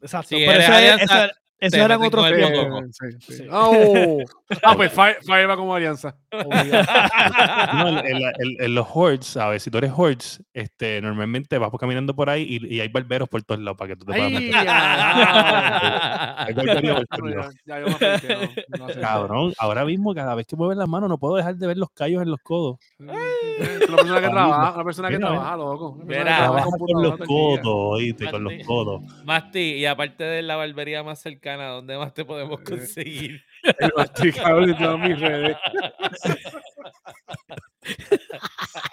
[0.00, 0.28] Exacto.
[0.28, 2.96] si pero eres eso, es- alianza, eso era- eso te eran otros.
[3.00, 3.32] Sí, sí.
[3.38, 3.46] Sí.
[3.50, 4.18] Oh.
[4.62, 6.16] Ah, pues Fire, Fire va como alianza.
[6.32, 9.62] No, en, la- en- en los hordes, ¿sabes?
[9.62, 13.42] Si tú eres hordes, este, normalmente vas caminando por ahí y, y hay barberos por
[13.42, 14.66] todos lados para que tú te puedas Ay, meter.
[19.00, 21.90] Cabrón, ahora mismo cada vez que mueves las manos no puedo dejar de ver los
[21.90, 22.78] callos en los codos.
[22.98, 23.12] una
[23.96, 25.98] persona que trabaja, una persona que trabaja, loco.
[26.06, 29.02] Trabaja con los codos, oíste, con los codos.
[29.24, 33.42] Masti, y aparte de la barbería más cercana, ¿dónde más te podemos conseguir?
[33.78, 35.56] El masticador de todas mis redes.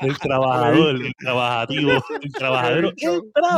[0.02, 1.92] El trabajador, el trabajativo,
[2.22, 3.00] el trabajadero, el No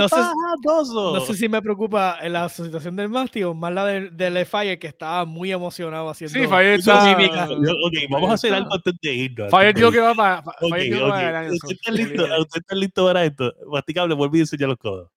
[0.07, 1.15] sé- trabajadoso.
[1.15, 4.77] No sé si me preocupa la situación del Masti o más la del, del Fire
[4.77, 6.37] que estaba muy emocionado haciendo.
[6.37, 7.17] Sí, Fire está.
[7.19, 9.49] Yo- Ok, vamos a hacer algo antes de irnos.
[9.49, 10.39] Fire dijo que va para.
[10.39, 11.13] Ok, Fire dijo que va ok.
[11.23, 12.23] para ¿Usted está listo?
[12.23, 13.53] ¿Usted está listo para esto?
[13.71, 15.09] Masticable, vuelve y enseña los codos.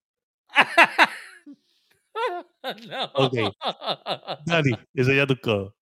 [2.89, 3.05] no.
[3.15, 3.35] Ok.
[4.47, 5.73] Dani, enseña tus codos.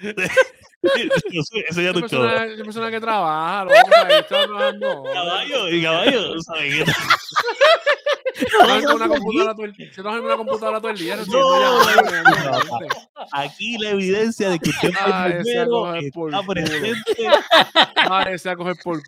[0.82, 2.10] Esa tus codos.
[2.10, 3.66] persona, esa persona que trabaja,
[4.26, 5.02] trabajando.
[5.12, 6.92] Caballo, y caballo, ¿sabes qué?
[8.46, 11.16] Trabaja en una computadora todo el- Se en una computadora todo el día.
[11.26, 11.80] No.
[13.32, 16.38] Aquí la evidencia de que usted Ay, el ese a primero coger por está culo.
[18.50, 19.02] a coger por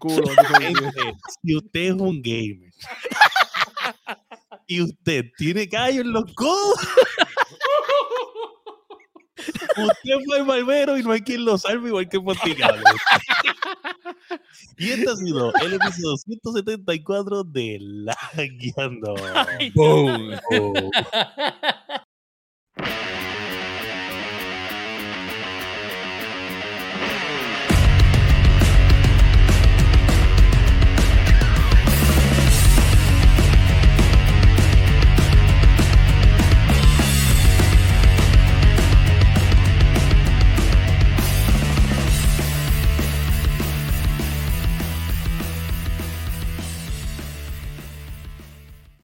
[1.42, 2.70] si usted es un gamer
[4.66, 6.78] y usted tiene callo en los codos,
[9.76, 12.82] usted fue el barbero y no hay quien lo salve igual que Monticable.
[14.78, 19.14] Y este ha sido el episodio 174 de La Guiando.
[19.74, 20.34] Boom.
[20.50, 20.90] Oh.